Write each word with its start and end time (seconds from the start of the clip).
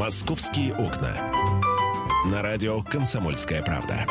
«Московские 0.00 0.72
окна». 0.72 1.30
На 2.32 2.40
радио 2.40 2.80
«Комсомольская 2.80 3.62
правда». 3.62 4.06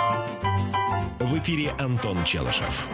В 1.19 1.35
эфире 1.39 1.71
Антон 1.79 2.23
Челышев. 2.23 2.88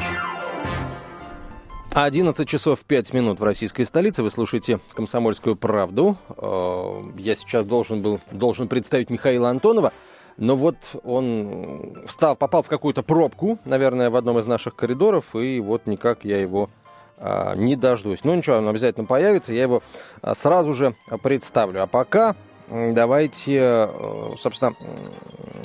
11 1.94 2.48
часов 2.48 2.86
5 2.86 3.12
минут 3.12 3.42
в 3.42 3.44
российской 3.44 3.84
столице. 3.84 4.24
Вы 4.24 4.32
слушаете 4.32 4.80
«Комсомольскую 4.94 5.58
правду». 5.58 6.16
Э, 6.38 7.04
я 7.18 7.36
сейчас 7.36 7.66
должен 7.66 8.02
был 8.02 8.22
должен 8.32 8.70
представить 8.70 9.10
Михаила 9.10 9.50
Антонова. 9.50 9.92
Но 10.38 10.56
вот 10.56 10.78
он 11.04 11.98
встал, 12.08 12.38
попал 12.38 12.64
в 12.64 12.70
какую-то 12.70 13.04
пробку, 13.04 13.60
наверное, 13.66 14.10
в 14.10 14.16
одном 14.16 14.40
из 14.40 14.46
наших 14.46 14.78
коридоров, 14.78 15.36
и 15.36 15.60
вот 15.60 15.86
никак 15.86 16.24
я 16.24 16.40
его 16.40 16.70
а, 17.18 17.56
не 17.56 17.76
дождусь. 17.76 18.24
Ну 18.24 18.34
ничего, 18.36 18.56
он 18.56 18.70
обязательно 18.70 19.06
появится, 19.06 19.54
я 19.54 19.64
его 19.64 19.84
а, 20.22 20.34
сразу 20.34 20.74
же 20.74 20.96
представлю. 21.22 21.84
А 21.84 21.88
пока 21.88 22.36
давайте, 22.70 23.60
э, 23.60 24.34
собственно, 24.40 24.76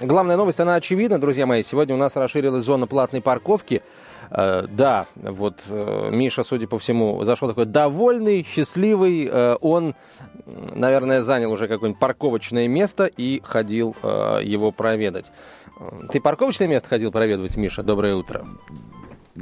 главная 0.03 0.37
новость, 0.37 0.61
она 0.61 0.75
очевидна, 0.75 1.19
друзья 1.19 1.47
мои. 1.47 1.63
Сегодня 1.63 1.95
у 1.95 1.99
нас 1.99 2.17
расширилась 2.17 2.65
зона 2.65 2.87
платной 2.87 3.21
парковки. 3.21 3.83
Э, 4.31 4.67
да, 4.69 5.07
вот 5.15 5.61
э, 5.69 6.11
Миша, 6.13 6.45
судя 6.45 6.67
по 6.67 6.79
всему, 6.79 7.23
зашел 7.25 7.49
такой 7.49 7.67
довольный, 7.67 8.47
счастливый. 8.49 9.31
Он, 9.61 9.95
наверное, 10.47 11.23
занял 11.23 11.51
уже 11.53 11.69
какое-нибудь 11.69 12.01
парковочное 12.01 12.69
место 12.69 13.07
и 13.07 13.41
ходил 13.45 13.95
его 14.03 14.71
проведать. 14.71 15.33
Ты 16.13 16.21
парковочное 16.21 16.69
место 16.69 16.89
ходил 16.89 17.11
проведывать, 17.11 17.57
Миша? 17.57 17.83
Доброе 17.83 18.15
утро. 18.15 18.47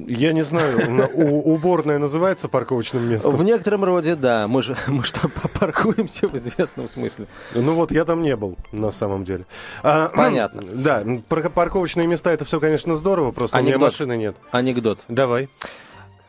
Я 0.07 0.33
не 0.33 0.43
знаю, 0.43 1.09
уборная 1.15 1.99
называется 1.99 2.49
парковочным 2.49 3.09
местом? 3.09 3.37
В 3.37 3.43
некотором 3.43 3.85
роде, 3.85 4.15
да. 4.15 4.47
Мы 4.49 4.63
же 4.63 4.77
мы 4.87 5.05
что, 5.05 5.29
паркуемся 5.61 6.29
в 6.29 6.37
известном 6.37 6.89
смысле. 6.89 7.27
Ну 7.55 7.75
вот, 7.75 7.91
я 7.91 8.05
там 8.05 8.23
не 8.23 8.37
был, 8.37 8.57
на 8.73 8.91
самом 8.91 9.25
деле. 9.25 9.47
А, 9.83 10.09
Понятно. 10.15 10.63
Да, 10.63 11.05
парковочные 11.29 12.07
места, 12.07 12.31
это 12.31 12.45
все, 12.45 12.61
конечно, 12.61 12.95
здорово, 12.97 13.33
просто 13.33 13.59
Анекдот. 13.59 13.77
у 13.77 13.79
меня 13.79 13.87
машины 13.87 14.17
нет. 14.17 14.37
Анекдот. 14.51 15.01
Давай. 15.09 15.49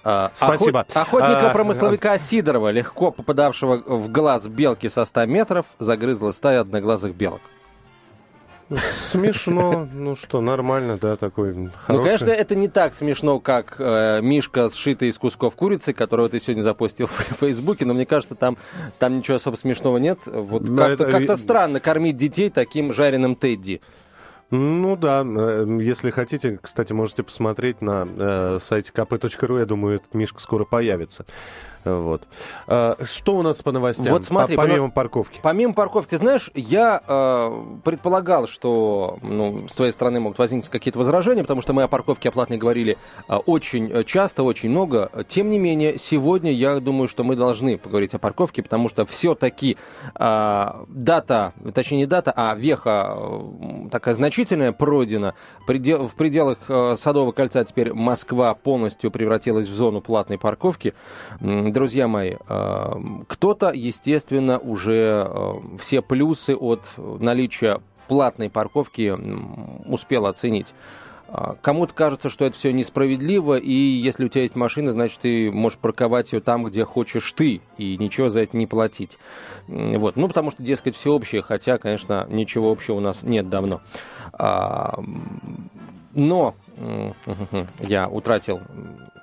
А, 0.04 0.32
Спасибо. 0.34 0.82
Охот... 0.94 1.22
Охотника-промысловика 1.22 2.14
а, 2.14 2.20
Сидорова, 2.20 2.70
легко 2.72 3.12
попадавшего 3.12 3.84
в 3.86 4.10
глаз 4.12 4.48
белки 4.48 4.88
со 4.90 5.06
100 5.06 5.26
метров, 5.26 5.66
загрызла 5.78 6.32
стая 6.32 6.62
одноглазых 6.62 7.16
белок. 7.16 7.42
Смешно, 8.76 9.88
ну 9.92 10.16
что, 10.16 10.42
нормально, 10.42 10.98
да, 11.02 11.16
такой 11.16 11.54
ну, 11.54 11.70
хороший. 11.86 11.98
Ну, 11.98 12.04
конечно, 12.04 12.30
это 12.30 12.56
не 12.56 12.68
так 12.68 12.94
смешно, 12.94 13.40
как 13.40 13.76
э, 13.80 14.20
Мишка, 14.22 14.70
сшитый 14.70 15.10
из 15.10 15.18
кусков 15.18 15.56
курицы, 15.56 15.94
которого 15.94 16.30
ты 16.30 16.40
сегодня 16.40 16.62
запустил 16.62 17.08
в 17.08 17.12
Фейсбуке, 17.40 17.86
но 17.86 17.94
мне 17.96 18.06
кажется, 18.06 18.36
там, 18.36 18.58
там 19.00 19.18
ничего 19.18 19.38
особо 19.38 19.56
смешного 19.56 19.98
нет. 19.98 20.20
Вот 20.26 20.64
да, 20.64 20.90
как-то, 20.90 21.06
это... 21.06 21.28
как 21.28 21.38
странно 21.38 21.80
кормить 21.80 22.18
детей 22.18 22.50
таким 22.52 22.94
жареным 22.94 23.36
Тедди. 23.36 23.82
Ну 24.52 24.96
да, 24.96 25.24
э, 25.26 25.78
если 25.82 26.10
хотите, 26.10 26.60
кстати, 26.62 26.92
можете 26.94 27.24
посмотреть 27.24 27.82
на 27.82 28.08
э, 28.08 28.58
сайте 28.62 28.92
kp.ru, 28.94 29.60
я 29.60 29.66
думаю, 29.66 29.98
этот 29.98 30.14
Мишка 30.14 30.42
скоро 30.42 30.66
появится. 30.66 31.26
Вот. 31.86 32.24
А, 32.68 32.98
что 33.06 33.38
у 33.38 33.42
нас 33.42 33.62
по 33.62 33.72
новостям? 33.72 34.12
Вот 34.12 34.26
смотри, 34.26 34.56
по, 34.56 34.64
помимо 34.64 34.92
парковки. 34.92 35.40
Помимо 35.42 35.74
парковки, 35.74 36.16
знаешь, 36.16 36.52
я 36.54 37.02
э, 37.08 37.64
предполагал, 37.84 38.48
что 38.48 39.18
ну, 39.22 39.68
с 39.68 39.76
твоей 39.76 39.92
стороны 39.92 40.20
могут 40.20 40.38
возникнуть 40.38 40.70
какие-то 40.70 41.00
возражения, 41.00 41.42
потому 41.42 41.62
что 41.62 41.74
мы 41.74 41.84
о 41.84 41.88
парковке 41.88 42.30
оплатной 42.30 42.58
говорили 42.58 42.98
э, 43.28 43.36
очень 43.36 44.04
часто, 44.06 44.44
очень 44.44 44.70
много. 44.70 45.12
Тем 45.28 45.50
не 45.50 45.60
менее, 45.60 45.98
сегодня 45.98 46.52
я 46.52 46.80
думаю, 46.80 47.08
что 47.08 47.24
мы 47.24 47.36
должны 47.36 47.78
поговорить 47.78 48.14
о 48.14 48.20
парковке, 48.20 48.62
потому 48.62 48.90
что 48.90 49.06
все-таки 49.06 49.78
э, 50.16 50.68
дата, 50.88 51.54
точнее 51.74 52.00
не 52.00 52.06
дата, 52.06 52.34
а 52.36 52.56
веха 52.56 53.16
э, 53.16 53.90
такая 53.92 54.14
значительная 54.14 54.72
пройдена. 54.72 55.36
Предел, 55.66 56.08
в 56.08 56.16
пределах 56.16 56.58
э, 56.68 56.96
Садового 56.98 57.32
кольца 57.32 57.64
теперь 57.64 57.94
Москва 57.94 58.54
полностью 58.54 59.12
превратилась 59.12 59.68
в 59.68 59.74
зону 59.74 60.02
платной 60.02 60.38
парковки 60.38 60.94
друзья 61.72 62.08
мои, 62.08 62.36
э, 62.48 62.94
кто-то, 63.28 63.72
естественно, 63.72 64.60
уже 64.60 65.28
э, 65.30 65.54
все 65.80 66.02
плюсы 66.02 66.56
от 66.56 66.82
наличия 66.98 67.82
платной 68.08 68.50
парковки 68.50 69.16
успел 69.88 70.26
оценить. 70.26 70.74
А, 71.32 71.56
кому-то 71.62 71.94
кажется, 71.94 72.30
что 72.30 72.46
это 72.46 72.58
все 72.58 72.74
несправедливо, 72.74 73.58
и 73.58 73.72
если 73.72 74.26
у 74.26 74.30
тебя 74.30 74.42
есть 74.42 74.56
машина, 74.56 74.92
значит, 74.92 75.20
ты 75.20 75.52
можешь 75.52 75.78
парковать 75.78 76.34
ее 76.34 76.40
там, 76.40 76.66
где 76.66 76.84
хочешь 76.86 77.32
ты, 77.34 77.62
и 77.78 77.98
ничего 77.98 78.30
за 78.30 78.42
это 78.42 78.58
не 78.58 78.66
платить. 78.66 79.20
Вот. 79.68 80.16
Ну, 80.16 80.28
потому 80.28 80.50
что, 80.50 80.64
дескать, 80.64 80.96
всеобщее, 80.96 81.44
хотя, 81.44 81.78
конечно, 81.78 82.26
ничего 82.30 82.72
общего 82.72 82.96
у 82.96 83.00
нас 83.00 83.22
нет 83.22 83.48
давно. 83.48 83.82
А, 84.34 85.00
но 86.16 86.56
я 87.80 88.08
утратил 88.08 88.62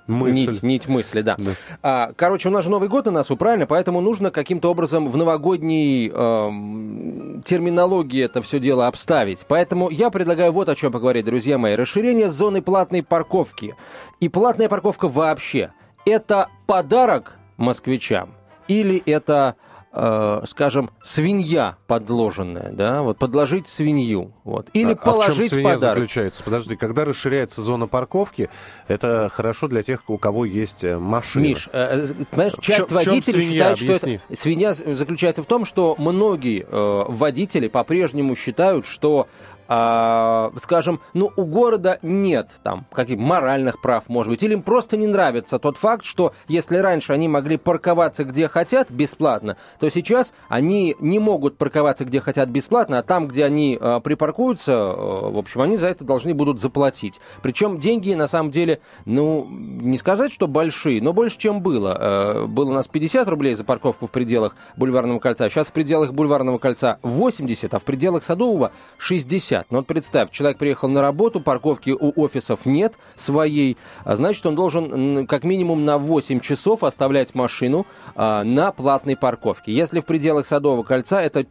Мысль. 0.06 0.52
Нить, 0.52 0.62
нить 0.62 0.88
мысли, 0.88 1.20
да. 1.20 1.34
да. 1.36 1.50
А, 1.82 2.12
короче, 2.14 2.48
у 2.48 2.52
нас 2.52 2.64
же 2.64 2.70
Новый 2.70 2.88
год 2.88 3.06
на 3.06 3.10
носу, 3.10 3.36
правильно? 3.36 3.66
Поэтому 3.66 4.00
нужно 4.00 4.30
каким-то 4.30 4.70
образом 4.70 5.08
в 5.08 5.16
новогодней 5.16 6.10
э, 6.12 7.40
терминологии 7.44 8.22
это 8.22 8.40
все 8.40 8.60
дело 8.60 8.86
обставить. 8.86 9.40
Поэтому 9.48 9.90
я 9.90 10.10
предлагаю 10.10 10.52
вот 10.52 10.68
о 10.68 10.76
чем 10.76 10.92
поговорить, 10.92 11.24
друзья 11.24 11.58
мои. 11.58 11.74
Расширение 11.74 12.30
зоны 12.30 12.62
платной 12.62 13.02
парковки. 13.02 13.74
И 14.20 14.28
платная 14.28 14.68
парковка 14.68 15.08
вообще. 15.08 15.72
Это 16.04 16.48
подарок 16.66 17.36
москвичам? 17.56 18.30
Или 18.68 19.02
это 19.06 19.56
э, 19.96 20.42
скажем, 20.46 20.90
свинья 21.02 21.76
подложенная, 21.86 22.70
да, 22.70 23.02
вот 23.02 23.18
подложить 23.18 23.66
свинью, 23.66 24.32
вот, 24.44 24.68
или 24.74 24.92
а, 24.92 24.96
положить 24.96 25.28
а 25.28 25.32
в 25.32 25.36
чем 25.36 25.48
свинья 25.48 25.74
подарок. 25.74 25.96
заключается? 25.96 26.44
Подожди, 26.44 26.76
когда 26.76 27.04
расширяется 27.04 27.62
зона 27.62 27.86
парковки, 27.86 28.50
это 28.86 29.30
хорошо 29.32 29.68
для 29.68 29.82
тех, 29.82 30.08
у 30.08 30.18
кого 30.18 30.44
есть 30.44 30.84
э, 30.84 30.98
машина. 30.98 31.42
Миш, 31.42 31.68
э, 31.72 32.06
э 32.10 32.24
понимаешь, 32.30 32.52
часть 32.60 32.88
чем, 32.88 32.96
водителей 32.96 33.42
свинья? 33.42 33.76
считает, 33.76 33.80
Объясни. 33.80 34.18
что 34.18 34.32
это 34.32 34.40
свинья 34.40 34.74
заключается 34.74 35.42
в 35.42 35.46
том, 35.46 35.64
что 35.64 35.96
многие 35.98 36.64
э, 36.68 37.04
водители 37.08 37.68
по-прежнему 37.68 38.36
считают, 38.36 38.86
что 38.86 39.28
а, 39.68 40.52
скажем, 40.62 41.00
ну, 41.14 41.32
у 41.36 41.44
города 41.44 41.98
нет 42.02 42.50
там 42.62 42.86
каких 42.92 43.18
моральных 43.18 43.80
прав, 43.80 44.04
может 44.08 44.30
быть, 44.30 44.42
или 44.42 44.54
им 44.54 44.62
просто 44.62 44.96
не 44.96 45.06
нравится 45.06 45.58
тот 45.58 45.76
факт, 45.76 46.04
что 46.04 46.32
если 46.48 46.76
раньше 46.76 47.12
они 47.12 47.28
могли 47.28 47.56
парковаться 47.56 48.24
где 48.24 48.48
хотят 48.48 48.90
бесплатно, 48.90 49.56
то 49.78 49.88
сейчас 49.90 50.32
они 50.48 50.96
не 51.00 51.18
могут 51.18 51.56
парковаться 51.56 52.04
где 52.04 52.20
хотят 52.20 52.48
бесплатно, 52.48 52.98
а 52.98 53.02
там, 53.02 53.28
где 53.28 53.44
они 53.44 53.78
а, 53.80 54.00
припаркуются, 54.00 54.72
а, 54.74 55.30
в 55.30 55.38
общем, 55.38 55.60
они 55.60 55.76
за 55.76 55.88
это 55.88 56.04
должны 56.04 56.34
будут 56.34 56.60
заплатить. 56.60 57.20
Причем 57.42 57.78
деньги, 57.78 58.12
на 58.14 58.28
самом 58.28 58.50
деле, 58.50 58.80
ну, 59.04 59.46
не 59.48 59.96
сказать, 59.96 60.32
что 60.32 60.48
большие, 60.48 61.02
но 61.02 61.12
больше, 61.12 61.38
чем 61.38 61.60
было. 61.60 61.96
А, 61.98 62.46
было 62.46 62.70
у 62.70 62.74
нас 62.74 62.86
50 62.88 63.28
рублей 63.28 63.54
за 63.54 63.64
парковку 63.64 64.06
в 64.06 64.10
пределах 64.10 64.54
Бульварного 64.76 65.18
кольца, 65.18 65.48
сейчас 65.48 65.68
в 65.68 65.72
пределах 65.72 66.12
Бульварного 66.12 66.58
кольца 66.58 66.98
80, 67.02 67.74
а 67.74 67.78
в 67.78 67.84
пределах 67.84 68.22
Садового 68.22 68.72
60. 68.98 69.55
50. 69.56 69.70
Но 69.70 69.78
вот 69.78 69.86
представь, 69.86 70.30
человек 70.30 70.58
приехал 70.58 70.88
на 70.88 71.00
работу, 71.00 71.40
парковки 71.40 71.90
у 71.90 72.12
офисов 72.20 72.66
нет 72.66 72.94
своей, 73.14 73.76
а 74.04 74.16
значит, 74.16 74.44
он 74.46 74.54
должен 74.54 75.26
как 75.26 75.44
минимум 75.44 75.84
на 75.84 75.98
8 75.98 76.40
часов 76.40 76.84
оставлять 76.84 77.34
машину 77.34 77.86
а, 78.14 78.44
на 78.44 78.72
платной 78.72 79.16
парковке. 79.16 79.72
Если 79.72 80.00
в 80.00 80.06
пределах 80.06 80.46
Садового 80.46 80.82
кольца, 80.82 81.22
это 81.22 81.46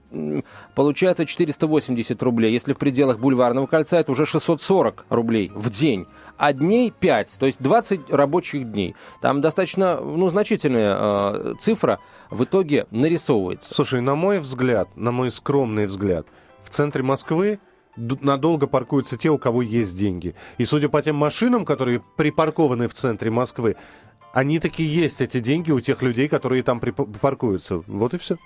получается 0.73 1.25
480 1.25 2.21
рублей. 2.23 2.51
Если 2.51 2.73
в 2.73 2.77
пределах 2.77 3.19
Бульварного 3.19 3.67
кольца, 3.67 3.99
это 3.99 4.11
уже 4.11 4.25
640 4.25 5.05
рублей 5.09 5.51
в 5.53 5.69
день 5.69 6.05
а 6.37 6.51
дней 6.51 6.91
5, 6.91 7.35
то 7.39 7.45
есть 7.45 7.61
20 7.61 8.09
рабочих 8.09 8.69
дней. 8.69 8.93
Там 9.21 9.39
достаточно 9.39 10.01
ну, 10.01 10.27
значительная 10.27 10.97
э, 10.99 11.53
цифра 11.61 11.99
в 12.29 12.43
итоге 12.43 12.87
нарисовывается. 12.91 13.73
Слушай, 13.73 14.01
на 14.01 14.15
мой 14.15 14.39
взгляд, 14.39 14.89
на 14.97 15.11
мой 15.11 15.31
скромный 15.31 15.85
взгляд, 15.85 16.27
в 16.61 16.69
центре 16.69 17.03
Москвы 17.03 17.59
надолго 17.95 18.67
паркуются 18.67 19.17
те, 19.17 19.29
у 19.29 19.37
кого 19.37 19.61
есть 19.61 19.97
деньги. 19.97 20.35
И 20.57 20.65
судя 20.65 20.89
по 20.89 21.01
тем 21.01 21.15
машинам, 21.15 21.65
которые 21.65 22.01
припаркованы 22.17 22.87
в 22.87 22.93
центре 22.93 23.31
Москвы, 23.31 23.75
они 24.33 24.59
такие 24.59 24.93
есть, 24.93 25.21
эти 25.21 25.39
деньги 25.39 25.71
у 25.71 25.79
тех 25.79 26.01
людей, 26.01 26.27
которые 26.27 26.61
там 26.61 26.79
припаркуются. 26.79 27.77
Вот 27.87 28.13
и 28.13 28.17
все. 28.17 28.37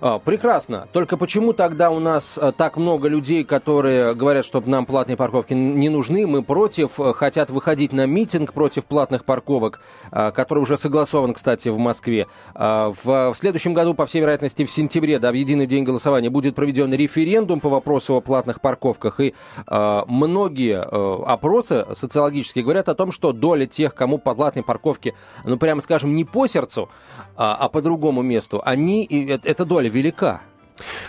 А, 0.00 0.18
прекрасно. 0.18 0.88
Только 0.92 1.16
почему 1.16 1.52
тогда 1.52 1.90
у 1.90 2.00
нас 2.00 2.38
а, 2.38 2.52
так 2.52 2.76
много 2.76 3.08
людей, 3.08 3.44
которые 3.44 4.14
говорят, 4.14 4.44
что 4.44 4.62
нам 4.64 4.86
платные 4.86 5.16
парковки 5.16 5.52
не 5.52 5.88
нужны, 5.88 6.26
мы 6.26 6.42
против, 6.42 6.98
а, 6.98 7.12
хотят 7.12 7.50
выходить 7.50 7.92
на 7.92 8.06
митинг 8.06 8.52
против 8.52 8.84
платных 8.84 9.24
парковок, 9.24 9.80
который 10.10 10.60
уже 10.60 10.76
согласован, 10.76 11.34
кстати, 11.34 11.68
в 11.68 11.78
Москве. 11.78 12.26
В 12.54 13.34
следующем 13.36 13.74
году, 13.74 13.94
по 13.94 14.06
всей 14.06 14.20
вероятности, 14.20 14.64
в 14.64 14.70
сентябре, 14.70 15.18
да, 15.18 15.30
в 15.30 15.34
единый 15.34 15.66
день 15.66 15.84
голосования 15.84 16.30
будет 16.30 16.54
проведен 16.54 16.92
референдум 16.92 17.60
по 17.60 17.68
вопросу 17.68 18.14
о 18.16 18.20
платных 18.20 18.60
парковках. 18.60 19.20
И 19.20 19.34
многие 19.66 20.80
опросы 20.80 21.86
социологические 21.92 22.64
говорят 22.64 22.88
о 22.88 22.94
том, 22.94 23.12
что 23.12 23.32
доля 23.32 23.66
тех, 23.66 23.94
кому 23.94 24.18
по 24.18 24.34
платной 24.34 24.64
парковке, 24.64 25.14
ну, 25.44 25.56
прямо 25.56 25.80
скажем, 25.80 26.14
не 26.14 26.24
по 26.24 26.46
сердцу, 26.46 26.88
а 27.36 27.68
по 27.68 27.82
другому 27.82 28.22
месту, 28.22 28.60
они, 28.64 29.04
это 29.04 29.59
эта 29.60 29.68
доля 29.68 29.90
велика. 29.90 30.40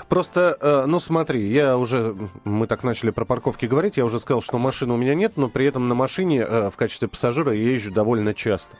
Просто, 0.09 0.57
э, 0.59 0.83
ну 0.85 0.99
смотри, 0.99 1.47
я 1.47 1.77
уже, 1.77 2.13
мы 2.43 2.67
так 2.67 2.83
начали 2.83 3.09
про 3.11 3.23
парковки 3.23 3.65
говорить, 3.65 3.95
я 3.95 4.03
уже 4.03 4.19
сказал, 4.19 4.41
что 4.41 4.57
машины 4.57 4.93
у 4.93 4.97
меня 4.97 5.15
нет, 5.15 5.37
но 5.37 5.47
при 5.47 5.65
этом 5.65 5.87
на 5.87 5.95
машине 5.95 6.41
э, 6.41 6.69
в 6.69 6.75
качестве 6.75 7.07
пассажира 7.07 7.53
я 7.53 7.71
езжу 7.71 7.91
довольно 7.91 8.33
часто. 8.33 8.75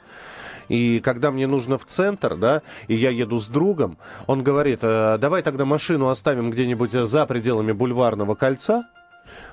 И 0.67 0.99
когда 0.99 1.31
мне 1.31 1.47
нужно 1.47 1.77
в 1.77 1.85
центр, 1.85 2.35
да, 2.35 2.61
и 2.89 2.95
я 2.95 3.11
еду 3.11 3.39
с 3.39 3.47
другом, 3.47 3.97
он 4.27 4.43
говорит, 4.43 4.79
э, 4.81 5.17
давай 5.17 5.41
тогда 5.41 5.63
машину 5.63 6.09
оставим 6.09 6.51
где-нибудь 6.51 6.91
за 6.91 7.25
пределами 7.25 7.71
бульварного 7.71 8.35
кольца, 8.35 8.83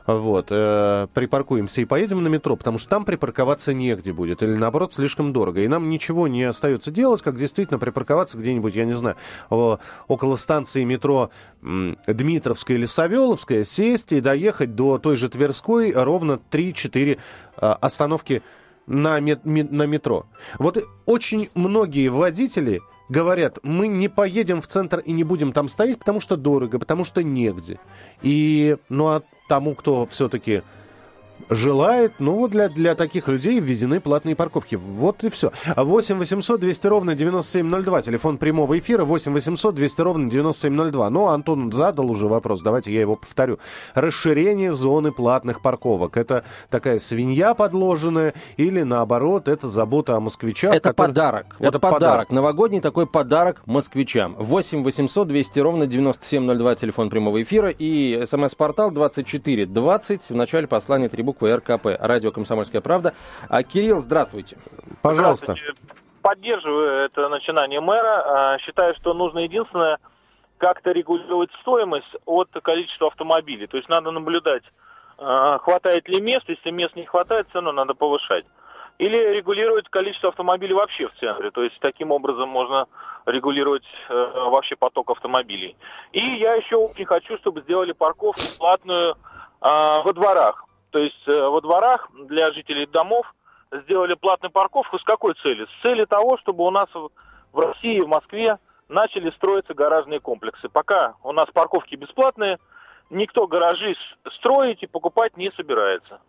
вот, 0.07 0.47
э, 0.51 1.07
припаркуемся 1.13 1.83
и 1.83 1.85
поедем 1.85 2.23
на 2.23 2.29
метро, 2.29 2.57
потому 2.57 2.79
что 2.79 2.89
там 2.89 3.05
припарковаться 3.05 3.75
негде 3.75 4.13
будет, 4.13 4.43
или 4.43 4.55
наоборот 4.55 4.93
слишком 4.93 5.33
дорого. 5.33 5.61
И 5.61 5.69
нам 5.69 5.91
ничего 5.91 6.29
не 6.29 6.45
остается 6.45 6.91
делать, 6.91 7.21
как 7.23 7.37
действительно 7.37 7.79
припарковаться 7.79 8.39
где-нибудь, 8.39 8.75
я 8.75 8.85
не 8.85 8.95
знаю, 8.95 9.17
около 9.51 10.37
станции 10.37 10.85
метро 10.85 11.31
Дмитровская 11.61 12.77
или 12.77 12.87
Савеловская, 12.87 13.65
сесть 13.65 14.13
и 14.13 14.21
доехать 14.21 14.75
до 14.75 14.99
той 14.99 15.17
же 15.17 15.29
Тверской 15.29 15.93
ровно 15.93 16.41
3-4 16.51 17.17
э, 17.17 17.67
остановки 17.81 18.43
на, 18.87 19.21
мет, 19.21 19.45
на 19.45 19.87
метро. 19.87 20.27
Вот 20.59 20.83
очень 21.07 21.51
многие 21.55 22.09
водители 22.09 22.81
говорят, 23.09 23.59
мы 23.63 23.89
не 23.89 24.09
поедем 24.09 24.61
в 24.61 24.67
центр 24.67 25.01
и 25.01 25.13
не 25.13 25.25
будем 25.25 25.53
там 25.53 25.69
стоять, 25.69 25.99
потому 25.99 26.21
что 26.21 26.37
дорого, 26.37 26.79
потому 26.79 27.05
что 27.05 27.23
негде. 27.23 27.79
И, 28.23 28.77
ну, 28.89 29.09
а 29.09 29.23
тому, 29.49 29.75
кто 29.75 30.07
все-таки 30.07 30.63
желает, 31.51 32.15
ну, 32.19 32.37
вот 32.37 32.51
для, 32.51 32.69
для 32.69 32.95
таких 32.95 33.29
людей 33.29 33.61
введены 33.61 34.01
платные 34.01 34.37
парковки. 34.37 34.75
Вот 34.77 35.25
и 35.25 35.29
все. 35.29 35.53
8 35.77 36.19
800 36.19 36.61
200 36.61 36.87
ровно 36.87 37.15
9702. 37.15 38.03
Телефон 38.03 38.39
прямого 38.39 38.79
эфира 38.79 39.05
8 39.05 39.33
800 39.33 39.75
200 39.75 40.01
ровно 40.01 40.31
9702. 40.31 41.11
Ну, 41.11 41.27
Антон 41.29 41.73
задал 41.73 42.11
уже 42.11 42.29
вопрос, 42.29 42.63
давайте 42.63 42.93
я 42.93 43.01
его 43.01 43.17
повторю. 43.17 43.59
Расширение 43.95 44.73
зоны 44.73 45.13
платных 45.13 45.63
парковок. 45.63 46.17
Это 46.17 46.45
такая 46.71 46.99
свинья 46.99 47.55
подложенная 47.55 48.35
или, 48.57 48.83
наоборот, 48.83 49.49
это 49.49 49.69
забота 49.69 50.17
о 50.17 50.21
москвичах? 50.21 50.75
Это 50.75 50.91
который... 50.91 51.09
подарок. 51.09 51.47
Это 51.59 51.73
вот 51.73 51.73
подарок. 51.81 51.99
подарок. 51.99 52.31
Новогодний 52.31 52.81
такой 52.81 53.07
подарок 53.07 53.63
москвичам. 53.67 54.35
8 54.39 54.83
800 54.83 55.29
200 55.29 55.61
ровно 55.61 55.87
9702. 55.87 56.75
Телефон 56.77 57.11
прямого 57.11 57.43
эфира 57.43 57.71
и 57.71 58.25
смс-портал 58.27 58.91
2420. 58.91 60.31
В 60.31 60.35
начале 60.35 60.67
послания 60.67 61.09
три 61.09 61.23
буквы 61.23 61.38
РКП. 61.47 61.87
Радио 61.99 62.31
«Комсомольская 62.31 62.81
правда». 62.81 63.15
А, 63.49 63.63
Кирилл, 63.63 63.99
здравствуйте. 63.99 64.57
Пожалуйста. 65.03 65.53
Здравствуйте. 65.53 65.81
Поддерживаю 66.23 67.05
это 67.05 67.29
начинание 67.29 67.81
мэра. 67.81 68.55
А, 68.55 68.59
считаю, 68.59 68.95
что 68.95 69.15
нужно 69.15 69.41
единственное 69.41 69.99
как-то 70.59 70.93
регулировать 70.93 71.51
стоимость 71.61 72.15
от 72.27 72.51
количества 72.63 73.09
автомобилей. 73.09 73.67
То 73.67 73.77
есть 73.77 73.89
надо 73.89 74.11
наблюдать, 74.11 74.65
а, 75.17 75.59
хватает 75.59 76.09
ли 76.09 76.21
мест. 76.21 76.49
Если 76.49 76.71
мест 76.71 76.97
не 76.97 77.07
хватает, 77.07 77.47
цену 77.53 77.73
надо 77.73 77.95
повышать. 77.95 78.45
Или 78.99 79.17
регулировать 79.17 79.89
количество 79.89 80.31
автомобилей 80.31 80.75
вообще 80.75 81.07
в 81.07 81.15
центре. 81.15 81.53
То 81.53 81.63
есть 81.63 81.79
таким 81.81 82.11
образом 82.11 82.49
можно 82.49 82.89
регулировать 83.27 83.85
э, 84.09 84.15
вообще 84.15 84.75
поток 84.75 85.11
автомобилей. 85.11 85.77
И 86.13 86.19
я 86.19 86.55
еще 86.55 86.77
очень 86.77 87.05
хочу, 87.05 87.37
чтобы 87.39 87.61
сделали 87.61 87.93
парковку 87.93 88.41
платную 88.59 89.13
э, 89.13 89.17
во 89.61 90.13
дворах. 90.13 90.65
То 90.91 90.99
есть 90.99 91.29
э, 91.29 91.49
во 91.49 91.61
дворах 91.61 92.09
для 92.29 92.53
жителей 92.53 92.87
домов 92.87 93.27
сделали 93.71 94.15
платную 94.15 94.51
парковку 94.51 94.99
с 94.99 95.05
какой 95.05 95.35
целью? 95.35 95.67
С 95.67 95.83
целью 95.83 96.07
того, 96.07 96.39
чтобы 96.39 96.65
у 96.65 96.71
нас 96.71 96.89
в 96.95 97.59
России, 97.59 98.01
в 98.01 98.09
Москве 98.09 98.59
начали 98.89 99.31
строиться 99.31 99.75
гаражные 99.75 100.21
комплексы. 100.21 100.69
Пока 100.69 101.15
у 101.23 101.33
нас 101.33 101.49
парковки 101.53 101.95
бесплатные, 101.95 102.59
никто 103.11 103.47
гаражи 103.47 103.95
строить 104.33 104.83
и 104.83 104.87
покупать 104.87 105.37
не 105.37 105.51
собирается. 105.53 106.21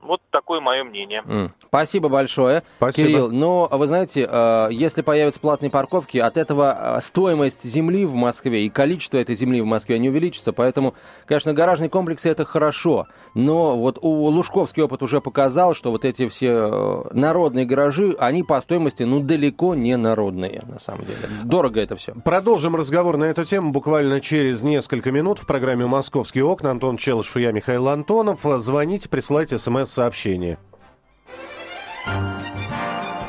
Вот 0.00 0.20
такое 0.30 0.60
мое 0.60 0.84
мнение. 0.84 1.22
Mm. 1.26 1.50
Спасибо 1.66 2.08
большое, 2.08 2.62
Спасибо. 2.76 3.08
Кирилл. 3.08 3.30
Но 3.30 3.68
вы 3.70 3.86
знаете, 3.88 4.28
э, 4.30 4.68
если 4.70 5.02
появятся 5.02 5.40
платные 5.40 5.70
парковки, 5.70 6.18
от 6.18 6.36
этого 6.36 6.96
э, 6.96 7.00
стоимость 7.00 7.64
земли 7.64 8.04
в 8.06 8.14
Москве 8.14 8.64
и 8.64 8.68
количество 8.68 9.18
этой 9.18 9.34
земли 9.34 9.60
в 9.60 9.66
Москве 9.66 9.98
не 9.98 10.08
увеличится. 10.08 10.52
Поэтому, 10.52 10.94
конечно, 11.26 11.52
гаражные 11.52 11.90
комплексы 11.90 12.28
это 12.28 12.44
хорошо. 12.44 13.06
Но 13.34 13.76
вот 13.76 13.98
у 14.00 14.26
Лужковский 14.26 14.84
опыт 14.84 15.02
уже 15.02 15.20
показал, 15.20 15.74
что 15.74 15.90
вот 15.90 16.04
эти 16.04 16.28
все 16.28 16.48
э, 16.48 17.04
народные 17.12 17.66
гаражи, 17.66 18.14
они 18.20 18.44
по 18.44 18.60
стоимости, 18.60 19.02
ну, 19.02 19.18
далеко 19.20 19.74
не 19.74 19.96
народные, 19.96 20.62
на 20.68 20.78
самом 20.78 21.06
деле. 21.06 21.18
Дорого 21.42 21.80
это 21.80 21.96
все. 21.96 22.12
Продолжим 22.24 22.76
разговор 22.76 23.16
на 23.16 23.24
эту 23.24 23.44
тему 23.44 23.72
буквально 23.72 24.20
через 24.20 24.62
несколько 24.62 25.10
минут 25.10 25.40
в 25.40 25.46
программе 25.46 25.86
«Московские 25.86 26.44
окна». 26.44 26.70
Антон 26.70 26.98
Челышев 26.98 27.36
и 27.36 27.42
я, 27.42 27.50
Михаил 27.50 27.88
Антонов. 27.88 28.40
Звоните, 28.58 29.08
присылайте 29.08 29.58
смс 29.58 29.87
сообщение. 29.88 30.58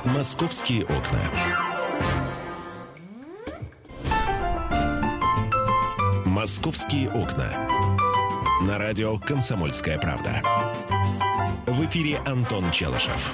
Московские 0.05 0.83
окна. 0.83 1.19
Московские 6.25 7.09
окна. 7.09 7.67
На 8.61 8.77
радио 8.77 9.17
«Комсомольская 9.17 9.97
правда». 9.97 10.41
В 11.65 11.85
эфире 11.85 12.19
Антон 12.25 12.69
Челышев. 12.71 13.33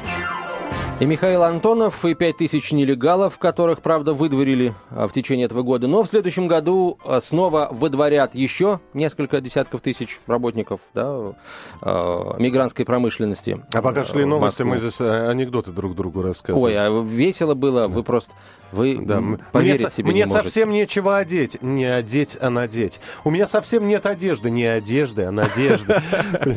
И 0.97 1.06
Михаил 1.06 1.44
Антонов, 1.44 2.06
и 2.06 2.13
5000 2.13 2.71
нелегалов, 2.71 3.38
которых, 3.38 3.81
правда, 3.81 4.13
выдворили 4.13 4.74
а, 4.92 5.09
в 5.09 5.12
течение 5.12 5.45
этого 5.45 5.62
года. 5.62 5.88
Но 5.88 6.03
в 6.03 6.07
следующем 6.07 6.47
году 6.47 6.97
а, 7.03 7.19
снова 7.19 7.68
выдворят 7.69 8.33
еще 8.33 8.80
несколько 8.94 9.42
десятков 9.42 9.81
тысяч 9.81 10.21
работников 10.25 10.80
да, 10.94 11.33
а, 11.81 12.38
мигрантской 12.39 12.86
промышленности. 12.86 13.62
А 13.74 13.81
пока 13.81 14.06
шли 14.06 14.24
новости, 14.24 14.63
мы 14.63 14.80
здесь 14.80 15.01
анекдоты 15.01 15.71
друг 15.71 15.95
другу 15.95 16.21
рассказываем. 16.21 16.65
Ой, 16.65 17.01
а 17.01 17.03
весело 17.03 17.56
было, 17.56 17.89
вы 17.89 18.01
просто... 18.01 18.31
Вы 18.71 18.97
да. 18.97 19.21
поверить 19.51 19.81
мне, 19.81 19.92
себе 19.92 20.12
Мне 20.12 20.24
не 20.24 20.27
совсем 20.27 20.71
нечего 20.71 21.18
одеть. 21.18 21.62
Не 21.62 21.86
одеть, 21.86 22.38
а 22.42 22.50
надеть. 22.50 23.00
У 23.24 23.31
меня 23.31 23.47
совсем 23.47 23.88
нет 23.88 24.06
одежды. 24.06 24.50
Не 24.50 24.65
одежды, 24.65 25.24
а 25.24 25.31
надежды. 25.31 26.01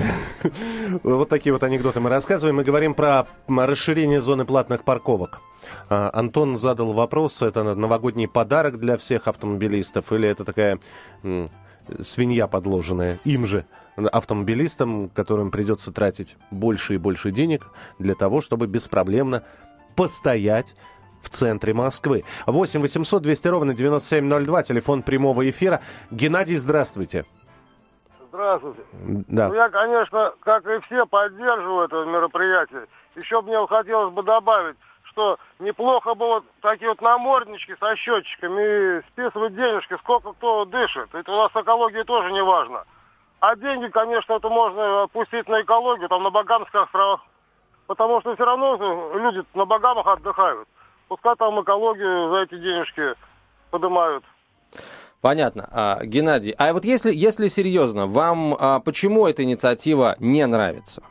Вот 1.02 1.28
такие 1.28 1.52
вот 1.52 1.62
анекдоты 1.62 2.00
мы 2.00 2.08
рассказываем. 2.08 2.56
Мы 2.56 2.64
говорим 2.64 2.94
про 2.94 3.26
расширение 3.46 4.22
зоны 4.28 4.44
платных 4.44 4.84
парковок. 4.84 5.40
А, 5.88 6.10
Антон 6.12 6.58
задал 6.58 6.92
вопрос, 6.92 7.40
это 7.40 7.62
новогодний 7.74 8.28
подарок 8.28 8.78
для 8.78 8.98
всех 8.98 9.26
автомобилистов 9.26 10.12
или 10.12 10.28
это 10.28 10.44
такая 10.44 10.78
свинья 12.00 12.46
подложенная 12.46 13.18
им 13.24 13.46
же, 13.46 13.64
автомобилистам, 13.96 15.08
которым 15.08 15.50
придется 15.50 15.94
тратить 15.94 16.36
больше 16.50 16.96
и 16.96 16.98
больше 16.98 17.30
денег 17.30 17.68
для 17.98 18.14
того, 18.14 18.42
чтобы 18.42 18.66
беспроблемно 18.66 19.44
постоять 19.96 20.74
в 21.22 21.30
центре 21.30 21.72
Москвы. 21.72 22.24
8 22.46 22.82
800 22.82 23.22
200 23.22 23.48
ровно 23.48 23.72
9702, 23.72 24.62
телефон 24.62 25.02
прямого 25.02 25.48
эфира. 25.48 25.80
Геннадий, 26.10 26.56
здравствуйте. 26.56 27.24
Здравствуйте. 28.28 28.82
Да. 29.28 29.48
Ну, 29.48 29.54
я, 29.54 29.70
конечно, 29.70 30.34
как 30.40 30.66
и 30.66 30.78
все, 30.86 31.06
поддерживаю 31.06 31.86
это 31.86 32.04
мероприятие. 32.04 32.86
Еще 33.18 33.40
мне 33.42 33.66
хотелось 33.66 34.12
бы 34.12 34.22
добавить, 34.22 34.76
что 35.04 35.38
неплохо 35.58 36.14
было 36.14 36.44
такие 36.60 36.90
вот 36.90 37.00
наморднички 37.00 37.74
со 37.80 37.96
счетчиками 37.96 38.98
и 38.98 39.02
списывать 39.08 39.56
денежки, 39.56 39.96
сколько 39.98 40.32
кто 40.32 40.64
дышит. 40.64 41.12
Это 41.12 41.32
у 41.32 41.36
нас 41.36 41.50
экология 41.54 42.04
тоже 42.04 42.32
не 42.32 42.42
важно. 42.42 42.84
А 43.40 43.56
деньги, 43.56 43.88
конечно, 43.88 44.34
это 44.34 44.48
можно 44.48 45.08
пустить 45.12 45.48
на 45.48 45.62
экологию, 45.62 46.08
там 46.08 46.22
на 46.22 46.30
Багамских 46.30 46.74
островах. 46.74 47.20
Потому 47.88 48.20
что 48.20 48.34
все 48.34 48.44
равно 48.44 48.76
люди 49.14 49.44
на 49.54 49.64
Багамах 49.64 50.06
отдыхают. 50.06 50.68
Пускай 51.08 51.34
там 51.36 51.60
экологию 51.60 52.30
за 52.30 52.42
эти 52.42 52.58
денежки 52.58 53.14
поднимают. 53.70 54.24
Понятно. 55.20 55.68
А, 55.72 56.04
Геннадий, 56.04 56.54
а 56.56 56.72
вот 56.72 56.84
если, 56.84 57.12
если 57.12 57.48
серьезно, 57.48 58.06
вам 58.06 58.54
а, 58.58 58.78
почему 58.78 59.26
эта 59.26 59.42
инициатива 59.42 60.14
не 60.20 60.46
нравится? 60.46 61.02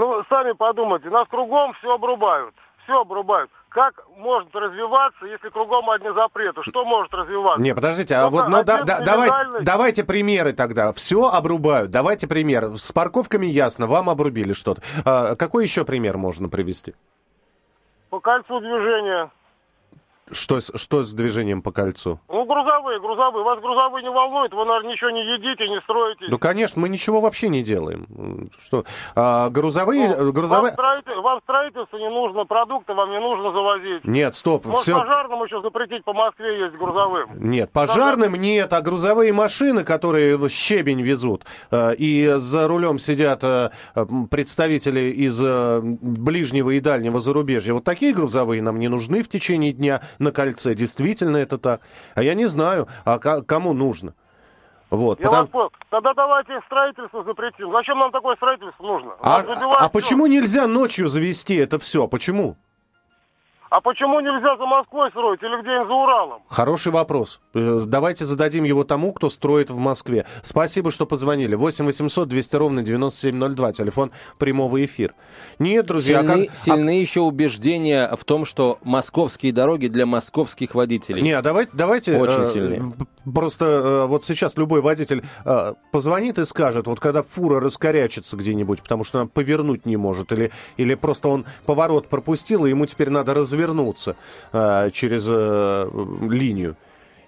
Ну, 0.00 0.24
сами 0.30 0.52
подумайте, 0.52 1.10
нас 1.10 1.28
кругом 1.28 1.74
все 1.74 1.92
обрубают. 1.92 2.54
Все 2.84 3.02
обрубают. 3.02 3.50
Как 3.68 4.02
может 4.16 4.48
развиваться, 4.56 5.26
если 5.26 5.50
кругом 5.50 5.90
одни 5.90 6.08
запреты? 6.14 6.62
Что 6.62 6.86
может 6.86 7.12
развиваться? 7.12 7.62
Не, 7.62 7.74
подождите, 7.74 8.14
а 8.14 8.30
вот 8.30 8.48
ну, 8.48 8.64
да, 8.64 8.82
да, 8.82 9.00
давайте, 9.00 9.44
давайте 9.60 10.02
примеры 10.02 10.54
тогда. 10.54 10.94
Все 10.94 11.28
обрубают. 11.28 11.90
Давайте 11.90 12.26
пример. 12.26 12.76
С 12.76 12.92
парковками 12.92 13.44
ясно, 13.44 13.86
вам 13.86 14.08
обрубили 14.08 14.54
что-то. 14.54 14.80
А, 15.04 15.36
какой 15.36 15.64
еще 15.64 15.84
пример 15.84 16.16
можно 16.16 16.48
привести? 16.48 16.94
По 18.08 18.20
кольцу 18.20 18.58
движения. 18.58 19.30
Что, 20.32 20.60
что 20.60 21.04
с 21.04 21.12
движением 21.12 21.62
по 21.62 21.72
кольцу? 21.72 22.20
Ну, 22.28 22.44
грузовые, 22.44 23.00
грузовые. 23.00 23.44
Вас 23.44 23.60
грузовые 23.60 24.02
не 24.02 24.10
волнуют, 24.10 24.52
вы, 24.52 24.64
наверное, 24.64 24.92
ничего 24.92 25.10
не 25.10 25.24
едите, 25.34 25.68
не 25.68 25.80
строите. 25.80 26.26
Ну, 26.28 26.38
конечно, 26.38 26.80
мы 26.80 26.88
ничего 26.88 27.20
вообще 27.20 27.48
не 27.48 27.62
делаем. 27.62 28.50
Что? 28.62 28.84
А, 29.14 29.48
грузовые... 29.50 30.14
Ну, 30.16 30.32
грузовые... 30.32 30.74
Вам, 30.76 31.02
строитель, 31.02 31.20
вам 31.20 31.40
строительство 31.42 31.96
не 31.96 32.08
нужно, 32.08 32.44
продукты 32.44 32.94
вам 32.94 33.10
не 33.10 33.20
нужно 33.20 33.52
завозить. 33.52 34.04
Нет, 34.04 34.34
стоп. 34.34 34.66
Может, 34.66 34.82
все... 34.82 34.98
пожарным 34.98 35.42
еще 35.44 35.60
запретить 35.62 36.04
по 36.04 36.12
Москве 36.12 36.60
есть 36.60 36.76
грузовым? 36.76 37.28
Нет, 37.36 37.72
пожарным 37.72 38.32
Пожар... 38.32 38.38
нет, 38.38 38.72
а 38.72 38.80
грузовые 38.80 39.32
машины, 39.32 39.84
которые 39.84 40.38
щебень 40.48 41.02
везут, 41.02 41.44
э, 41.70 41.94
и 41.96 42.34
за 42.36 42.68
рулем 42.68 42.98
сидят 42.98 43.42
э, 43.42 43.70
представители 44.30 45.10
из 45.10 45.40
э, 45.42 45.80
ближнего 45.82 46.70
и 46.70 46.80
дальнего 46.80 47.20
зарубежья, 47.20 47.74
вот 47.74 47.84
такие 47.84 48.14
грузовые 48.14 48.62
нам 48.62 48.78
не 48.78 48.88
нужны 48.88 49.22
в 49.22 49.28
течение 49.28 49.72
дня 49.72 50.00
на 50.20 50.32
кольце. 50.32 50.74
Действительно 50.74 51.38
это 51.38 51.58
так. 51.58 51.80
А 52.14 52.22
я 52.22 52.34
не 52.34 52.46
знаю, 52.46 52.86
а 53.04 53.18
кому 53.18 53.72
нужно. 53.72 54.14
Вот, 54.90 55.20
Я 55.20 55.26
потому... 55.26 55.42
вас 55.42 55.50
понял. 55.50 55.70
Тогда 55.88 56.14
давайте 56.14 56.60
строительство 56.66 57.22
запретим. 57.24 57.70
Зачем 57.72 57.98
нам 57.98 58.10
такое 58.10 58.34
строительство 58.36 58.84
нужно? 58.84 59.12
А, 59.20 59.44
а 59.78 59.88
почему 59.88 60.26
нельзя 60.26 60.66
ночью 60.66 61.08
завести 61.08 61.54
это 61.54 61.78
все? 61.78 62.08
Почему? 62.08 62.56
А 63.70 63.80
почему 63.80 64.18
нельзя 64.18 64.56
за 64.56 64.66
Москвой 64.66 65.10
строить 65.10 65.40
или 65.42 65.62
где-нибудь 65.62 65.86
за 65.86 65.94
Уралом? 65.94 66.42
Хороший 66.48 66.90
вопрос. 66.90 67.40
Э, 67.54 67.82
давайте 67.86 68.24
зададим 68.24 68.64
его 68.64 68.82
тому, 68.82 69.12
кто 69.12 69.30
строит 69.30 69.70
в 69.70 69.78
Москве. 69.78 70.26
Спасибо, 70.42 70.90
что 70.90 71.06
позвонили. 71.06 71.54
8 71.54 71.84
800 71.84 72.28
200 72.28 72.56
ровно 72.56 72.82
9702, 72.82 73.72
телефон 73.72 74.10
прямого 74.38 74.84
эфира. 74.84 75.14
Нет, 75.60 75.86
друзья... 75.86 76.18
А 76.18 76.22
сильны, 76.22 76.46
как... 76.48 76.56
сильны 76.56 76.90
а... 76.90 77.00
еще 77.00 77.20
убеждения 77.20 78.10
в 78.16 78.24
том, 78.24 78.44
что 78.44 78.78
московские 78.82 79.52
дороги 79.52 79.86
для 79.86 80.04
московских 80.04 80.74
водителей. 80.74 81.22
Не, 81.22 81.32
а 81.32 81.42
давайте... 81.42 81.70
давайте 81.72 82.18
Очень 82.18 82.42
э, 82.42 82.46
сильные. 82.46 82.82
Просто 83.24 83.64
э, 83.64 84.06
вот 84.06 84.24
сейчас 84.24 84.56
любой 84.56 84.80
водитель 84.80 85.22
э, 85.44 85.74
позвонит 85.92 86.38
и 86.38 86.44
скажет, 86.44 86.86
вот 86.86 87.00
когда 87.00 87.22
фура 87.22 87.60
раскорячится 87.60 88.36
где-нибудь, 88.36 88.82
потому 88.82 89.04
что 89.04 89.20
она 89.20 89.28
повернуть 89.28 89.84
не 89.86 89.96
может, 89.96 90.32
или, 90.32 90.50
или 90.78 90.94
просто 90.94 91.28
он 91.28 91.44
поворот 91.66 92.08
пропустил, 92.08 92.64
и 92.64 92.70
ему 92.70 92.86
теперь 92.86 93.10
надо 93.10 93.34
развернуться 93.34 94.16
э, 94.52 94.90
через 94.92 95.26
э, 95.28 95.90
линию. 96.28 96.76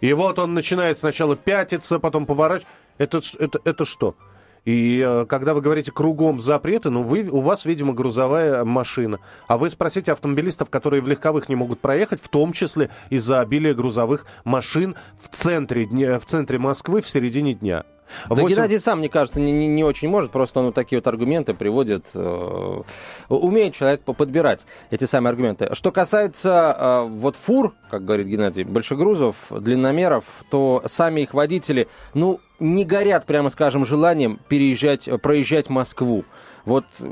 И 0.00 0.12
вот 0.14 0.38
он 0.38 0.54
начинает 0.54 0.98
сначала 0.98 1.36
пятиться, 1.36 1.98
потом 1.98 2.26
поворачивать. 2.26 2.66
Это, 2.98 3.20
это, 3.38 3.60
это 3.64 3.84
что? 3.84 4.16
И 4.64 5.02
э, 5.04 5.26
когда 5.26 5.54
вы 5.54 5.60
говорите 5.60 5.90
кругом 5.90 6.40
запреты, 6.40 6.90
ну 6.90 7.02
вы, 7.02 7.28
у 7.28 7.40
вас, 7.40 7.64
видимо, 7.64 7.92
грузовая 7.92 8.64
машина. 8.64 9.18
А 9.48 9.58
вы 9.58 9.70
спросите 9.70 10.12
автомобилистов, 10.12 10.70
которые 10.70 11.02
в 11.02 11.08
легковых 11.08 11.48
не 11.48 11.56
могут 11.56 11.80
проехать, 11.80 12.20
в 12.22 12.28
том 12.28 12.52
числе 12.52 12.90
из-за 13.10 13.40
обилия 13.40 13.74
грузовых 13.74 14.24
машин 14.44 14.94
в 15.20 15.34
центре, 15.34 15.86
в 16.18 16.24
центре 16.26 16.58
Москвы 16.58 17.02
в 17.02 17.08
середине 17.08 17.54
дня. 17.54 17.84
Да 18.28 18.36
8... 18.36 18.48
Геннадий 18.48 18.78
сам, 18.78 18.98
мне 18.98 19.08
кажется, 19.08 19.40
не, 19.40 19.52
не, 19.52 19.66
не 19.66 19.84
очень 19.84 20.08
может, 20.08 20.30
просто 20.30 20.60
он 20.60 20.66
вот 20.66 20.74
такие 20.74 20.98
вот 20.98 21.06
аргументы 21.06 21.54
приводит. 21.54 22.04
Э, 22.14 22.82
умеет 23.28 23.74
человек 23.74 24.02
подбирать 24.02 24.66
эти 24.90 25.04
самые 25.04 25.30
аргументы. 25.30 25.70
Что 25.72 25.90
касается 25.90 26.76
э, 26.78 27.08
вот 27.08 27.36
фур, 27.36 27.74
как 27.90 28.04
говорит 28.04 28.26
Геннадий, 28.26 28.64
большегрузов, 28.64 29.36
длинномеров, 29.50 30.24
то 30.50 30.82
сами 30.86 31.22
их 31.22 31.34
водители, 31.34 31.88
ну, 32.14 32.40
не 32.62 32.84
горят, 32.84 33.26
прямо 33.26 33.50
скажем, 33.50 33.84
желанием 33.84 34.38
переезжать, 34.48 35.08
проезжать 35.20 35.68
Москву. 35.68 36.24
Вот 36.64 36.84
э, 37.00 37.04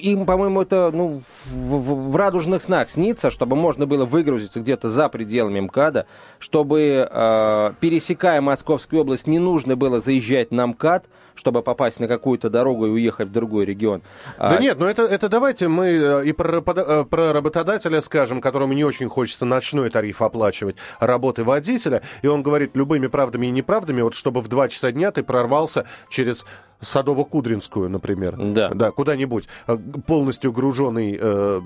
им, 0.00 0.24
по-моему, 0.24 0.62
это 0.62 0.90
ну, 0.92 1.20
в, 1.50 2.10
в 2.10 2.16
радужных 2.16 2.62
снах 2.62 2.88
снится, 2.88 3.30
чтобы 3.30 3.56
можно 3.56 3.86
было 3.86 4.06
выгрузиться 4.06 4.60
где-то 4.60 4.88
за 4.88 5.08
пределами 5.08 5.60
МКАДа, 5.60 6.06
чтобы, 6.38 7.08
э, 7.10 7.72
пересекая 7.80 8.40
Московскую 8.40 9.02
область, 9.02 9.26
не 9.26 9.38
нужно 9.38 9.76
было 9.76 10.00
заезжать 10.00 10.50
на 10.50 10.66
МКАД, 10.68 11.06
чтобы 11.40 11.62
попасть 11.62 12.00
на 12.00 12.06
какую-то 12.06 12.50
дорогу 12.50 12.86
и 12.86 12.90
уехать 12.90 13.28
в 13.28 13.32
другой 13.32 13.64
регион. 13.64 14.02
Да 14.38 14.56
а... 14.56 14.60
нет, 14.60 14.78
ну 14.78 14.86
это, 14.86 15.02
это 15.02 15.28
давайте 15.28 15.68
мы 15.68 15.86
э, 15.86 16.26
и 16.26 16.32
про, 16.32 16.58
э, 16.58 17.04
про 17.04 17.32
работодателя 17.32 18.00
скажем, 18.02 18.42
которому 18.42 18.74
не 18.74 18.84
очень 18.84 19.08
хочется 19.08 19.46
ночной 19.46 19.88
тариф 19.88 20.20
оплачивать 20.20 20.76
работы 21.00 21.42
водителя, 21.42 22.02
и 22.20 22.26
он 22.26 22.42
говорит 22.42 22.76
любыми 22.76 23.06
правдами 23.06 23.46
и 23.46 23.50
неправдами, 23.50 24.02
вот 24.02 24.14
чтобы 24.14 24.42
в 24.42 24.48
2 24.48 24.68
часа 24.68 24.92
дня 24.92 25.10
ты 25.12 25.22
прорвался 25.22 25.86
через 26.10 26.44
Садово-Кудринскую, 26.82 27.88
например. 27.88 28.36
Да. 28.36 28.70
Да, 28.70 28.90
куда-нибудь, 28.90 29.48
э, 29.66 29.76
полностью 30.06 30.52
груженный 30.52 31.18
э, 31.18 31.60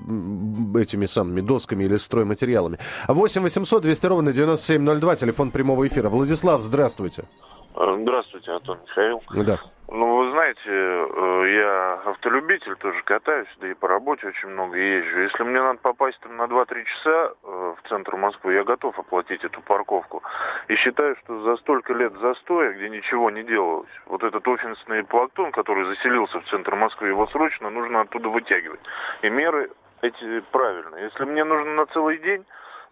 этими 0.79 1.05
самыми 1.05 1.41
досками 1.41 1.83
или 1.83 1.97
стройматериалами. 1.97 2.79
8 3.07 3.41
800 3.41 3.83
200 3.83 4.05
ровно 4.05 4.33
9702, 4.33 5.15
телефон 5.17 5.51
прямого 5.51 5.85
эфира. 5.87 6.09
Владислав, 6.09 6.61
здравствуйте. 6.61 7.25
Здравствуйте, 7.75 8.51
Антон 8.51 8.79
Михаил. 8.83 9.21
Да. 9.31 9.59
Ну, 9.89 10.15
вы 10.15 10.31
знаете, 10.31 10.61
э, 10.65 11.55
я 11.55 11.93
автолюбитель, 12.09 12.75
тоже 12.77 13.03
катаюсь, 13.03 13.49
да 13.59 13.67
и 13.67 13.73
по 13.73 13.87
работе 13.87 14.27
очень 14.27 14.47
много 14.49 14.77
езжу. 14.77 15.19
Если 15.19 15.43
мне 15.43 15.61
надо 15.61 15.79
попасть 15.79 16.19
там 16.21 16.37
на 16.37 16.43
2-3 16.43 16.83
часа 16.85 17.33
э, 17.43 17.73
в 17.77 17.89
центр 17.89 18.15
Москвы, 18.15 18.53
я 18.53 18.63
готов 18.63 18.97
оплатить 18.97 19.43
эту 19.43 19.61
парковку. 19.61 20.23
И 20.69 20.75
считаю, 20.75 21.17
что 21.17 21.41
за 21.41 21.57
столько 21.57 21.93
лет 21.93 22.13
застоя, 22.19 22.71
где 22.73 22.89
ничего 22.89 23.29
не 23.29 23.43
делалось, 23.43 23.91
вот 24.05 24.23
этот 24.23 24.47
офисный 24.47 25.03
плактон, 25.03 25.51
который 25.51 25.85
заселился 25.85 26.39
в 26.39 26.45
центр 26.45 26.75
Москвы, 26.75 27.09
его 27.09 27.27
срочно 27.27 27.69
нужно 27.69 28.01
оттуда 28.01 28.29
вытягивать. 28.29 28.79
И 29.21 29.29
меры 29.29 29.69
эти 30.01 30.39
правильные. 30.51 31.05
Если 31.05 31.25
мне 31.25 31.43
нужно 31.43 31.73
на 31.73 31.85
целый 31.87 32.17
день, 32.19 32.45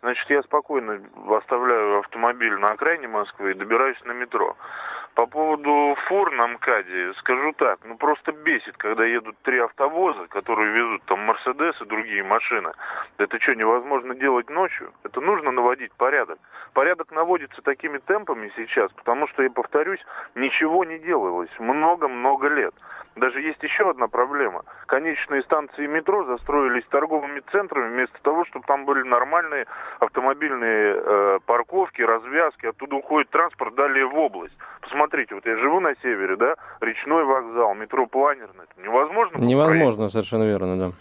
значит, 0.04 0.30
я 0.30 0.44
спокойно 0.44 1.02
оставляю 1.38 2.00
автомобиль 2.00 2.54
на 2.60 2.72
окраине 2.72 3.08
Москвы 3.08 3.52
и 3.52 3.56
добираюсь 3.56 4.00
на 4.04 4.12
метро. 4.12 4.56
По 5.16 5.28
поводу 5.28 5.96
фур 6.08 6.32
на 6.32 6.48
МКАДе, 6.48 7.14
скажу 7.20 7.54
так, 7.54 7.80
ну 7.86 7.96
просто 7.98 8.32
бесит, 8.32 8.76
когда 8.78 9.06
едут 9.06 9.38
три 9.44 9.60
автовоза, 9.60 10.26
которые 10.30 10.72
везут 10.72 11.04
там 11.04 11.20
Мерседес 11.20 11.80
и 11.82 11.86
другие 11.86 12.24
машины. 12.24 12.72
Это 13.20 13.40
что, 13.40 13.54
невозможно 13.54 14.16
делать 14.16 14.50
ночью? 14.50 14.92
Это 15.04 15.22
нужно 15.22 15.52
наводить 15.52 15.92
порядок. 15.94 16.40
Порядок 16.74 17.12
наводится 17.12 17.62
такими 17.62 18.00
темпами 18.00 18.52
сейчас, 18.56 18.92
потому 18.94 19.28
что, 19.28 19.44
я 19.44 19.52
повторюсь, 19.52 20.04
ничего 20.34 20.84
не 20.84 20.98
делалось 20.98 21.52
много-много 21.60 22.48
лет. 22.48 22.74
Даже 23.16 23.42
есть 23.42 23.62
еще 23.62 23.92
одна 23.92 24.08
проблема. 24.08 24.64
Конечные 24.88 25.44
станции 25.44 25.86
метро 25.86 26.24
застроились 26.24 26.86
торговыми 26.88 27.42
центрами 27.52 27.94
вместо 27.94 28.20
того, 28.24 28.44
чтобы 28.46 28.66
там 28.66 28.86
были 28.86 29.04
нормальные 29.04 29.68
автомобильные 30.00 30.96
э, 30.96 31.40
парковки, 31.46 32.02
развязки. 32.02 32.66
Оттуда 32.66 32.96
уходит 32.96 33.30
транспорт 33.30 33.76
далее 33.76 34.08
в 34.08 34.18
область. 34.18 34.58
Посмотрите, 34.82 35.03
вот 35.36 35.46
я 35.46 35.58
живу 35.58 35.80
на 35.80 35.94
севере, 36.02 36.36
да, 36.36 36.56
речной 36.82 37.24
вокзал, 37.24 37.74
метро 37.76 38.06
планерный. 38.08 38.66
Это 38.70 38.82
невозможно? 38.82 39.38
Невозможно, 39.38 39.96
проехать. 39.96 40.12
совершенно 40.12 40.44
верно, 40.44 40.78
да. 40.78 40.92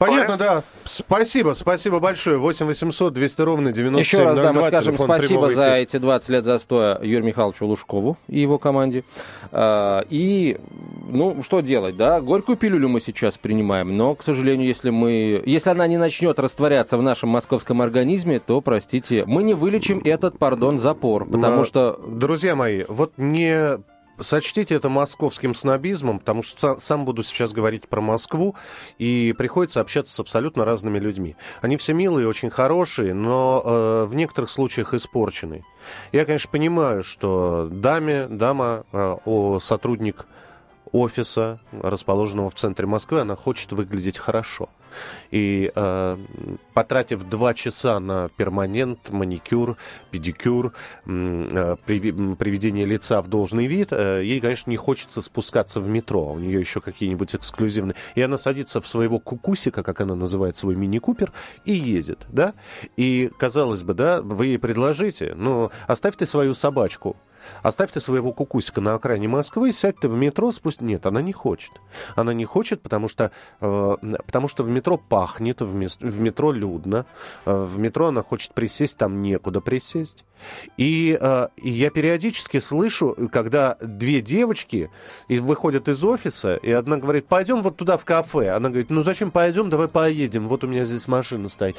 Понятно, 0.00 0.38
да. 0.38 0.62
Спасибо, 0.84 1.52
спасибо 1.52 2.00
большое. 2.00 2.38
8 2.38 2.64
800 2.64 3.12
200 3.12 3.42
ровно 3.42 3.70
9702. 3.70 4.00
Еще 4.00 4.24
раз, 4.24 4.42
да, 4.42 4.52
мы 4.54 4.66
скажем 4.68 4.94
спасибо 4.96 5.52
за 5.52 5.74
эти 5.74 5.98
20 5.98 6.28
лет 6.30 6.44
застоя 6.46 6.98
Юрию 7.02 7.24
Михайловичу 7.24 7.66
Лужкову 7.66 8.16
и 8.26 8.40
его 8.40 8.58
команде. 8.58 9.04
А, 9.52 10.02
и, 10.08 10.58
ну, 11.06 11.42
что 11.42 11.60
делать, 11.60 11.98
да? 11.98 12.22
Горькую 12.22 12.56
пилюлю 12.56 12.88
мы 12.88 13.02
сейчас 13.02 13.36
принимаем, 13.36 13.94
но, 13.94 14.14
к 14.14 14.22
сожалению, 14.22 14.66
если 14.66 14.88
мы... 14.88 15.42
Если 15.44 15.68
она 15.68 15.86
не 15.86 15.98
начнет 15.98 16.38
растворяться 16.38 16.96
в 16.96 17.02
нашем 17.02 17.28
московском 17.28 17.82
организме, 17.82 18.40
то, 18.40 18.62
простите, 18.62 19.24
мы 19.26 19.42
не 19.42 19.52
вылечим 19.52 20.00
этот, 20.02 20.38
пардон, 20.38 20.78
запор, 20.78 21.26
потому 21.26 21.58
но, 21.58 21.64
что... 21.66 22.00
Друзья 22.08 22.56
мои, 22.56 22.84
вот 22.88 23.12
не 23.18 23.78
Сочтите 24.20 24.74
это 24.74 24.88
московским 24.88 25.54
снобизмом, 25.54 26.18
потому 26.18 26.42
что 26.42 26.78
сам 26.78 27.04
буду 27.04 27.22
сейчас 27.22 27.52
говорить 27.52 27.88
про 27.88 28.00
Москву, 28.00 28.54
и 28.98 29.34
приходится 29.36 29.80
общаться 29.80 30.14
с 30.14 30.20
абсолютно 30.20 30.64
разными 30.64 30.98
людьми. 30.98 31.36
Они 31.62 31.76
все 31.76 31.94
милые, 31.94 32.28
очень 32.28 32.50
хорошие, 32.50 33.14
но 33.14 33.62
э, 33.64 34.04
в 34.06 34.14
некоторых 34.14 34.50
случаях 34.50 34.94
испорченные. 34.94 35.64
Я, 36.12 36.24
конечно, 36.24 36.50
понимаю, 36.50 37.02
что 37.02 37.68
даме, 37.70 38.26
дама, 38.28 38.84
э, 38.92 39.16
о, 39.24 39.58
сотрудник 39.60 40.26
офиса, 40.92 41.60
расположенного 41.72 42.50
в 42.50 42.54
центре 42.54 42.86
Москвы, 42.86 43.20
она 43.20 43.36
хочет 43.36 43.72
выглядеть 43.72 44.18
хорошо. 44.18 44.68
И 45.30 45.70
э, 45.74 46.16
потратив 46.74 47.28
два 47.28 47.54
часа 47.54 48.00
на 48.00 48.28
перманент, 48.36 49.10
маникюр, 49.10 49.76
педикюр, 50.10 50.72
э, 51.06 51.76
приведение 51.84 52.84
лица 52.84 53.20
в 53.22 53.28
должный 53.28 53.66
вид, 53.66 53.88
э, 53.92 54.22
ей, 54.24 54.40
конечно, 54.40 54.70
не 54.70 54.76
хочется 54.76 55.22
спускаться 55.22 55.80
в 55.80 55.88
метро. 55.88 56.32
У 56.32 56.38
нее 56.38 56.60
еще 56.60 56.80
какие-нибудь 56.80 57.34
эксклюзивные. 57.34 57.94
И 58.14 58.22
она 58.22 58.38
садится 58.38 58.80
в 58.80 58.88
своего 58.88 59.18
кукусика, 59.18 59.82
как 59.82 60.00
она 60.00 60.14
называет 60.14 60.56
свой 60.56 60.74
мини-купер, 60.74 61.32
и 61.64 61.72
едет, 61.72 62.26
да? 62.28 62.54
И, 62.96 63.30
казалось 63.38 63.82
бы, 63.82 63.94
да, 63.94 64.22
вы 64.22 64.46
ей 64.46 64.58
предложите, 64.58 65.34
ну, 65.36 65.70
оставь 65.86 66.16
ты 66.16 66.26
свою 66.26 66.54
собачку 66.54 67.16
Оставь 67.62 67.92
ты 67.92 68.00
своего 68.00 68.32
кукусика 68.32 68.80
на 68.80 68.94
окраине 68.94 69.28
Москвы, 69.28 69.72
сядь 69.72 69.98
ты 70.00 70.08
в 70.08 70.16
метро, 70.16 70.52
спусть... 70.52 70.80
Нет, 70.80 71.06
она 71.06 71.22
не 71.22 71.32
хочет. 71.32 71.72
Она 72.16 72.32
не 72.34 72.44
хочет, 72.44 72.82
потому 72.82 73.08
что, 73.08 73.30
э, 73.60 73.96
потому 74.26 74.48
что 74.48 74.62
в 74.62 74.68
метро 74.68 74.96
пахнет, 74.96 75.60
в, 75.60 75.74
мес... 75.74 75.98
в 76.00 76.20
метро 76.20 76.52
людно, 76.52 77.06
э, 77.44 77.64
в 77.64 77.78
метро 77.78 78.08
она 78.08 78.22
хочет 78.22 78.54
присесть, 78.54 78.98
там 78.98 79.22
некуда 79.22 79.60
присесть. 79.60 80.24
И, 80.76 81.18
э, 81.20 81.48
я 81.56 81.90
периодически 81.90 82.60
слышу, 82.60 83.16
когда 83.30 83.76
две 83.80 84.20
девочки 84.20 84.90
выходят 85.28 85.88
из 85.88 86.02
офиса, 86.02 86.56
и 86.56 86.70
одна 86.70 86.96
говорит, 86.96 87.26
пойдем 87.26 87.62
вот 87.62 87.76
туда 87.76 87.96
в 87.96 88.04
кафе. 88.04 88.50
Она 88.50 88.68
говорит, 88.68 88.90
ну 88.90 89.02
зачем 89.02 89.30
пойдем, 89.30 89.70
давай 89.70 89.88
поедем, 89.88 90.48
вот 90.48 90.64
у 90.64 90.66
меня 90.66 90.84
здесь 90.84 91.08
машина 91.08 91.48
стоит. 91.48 91.76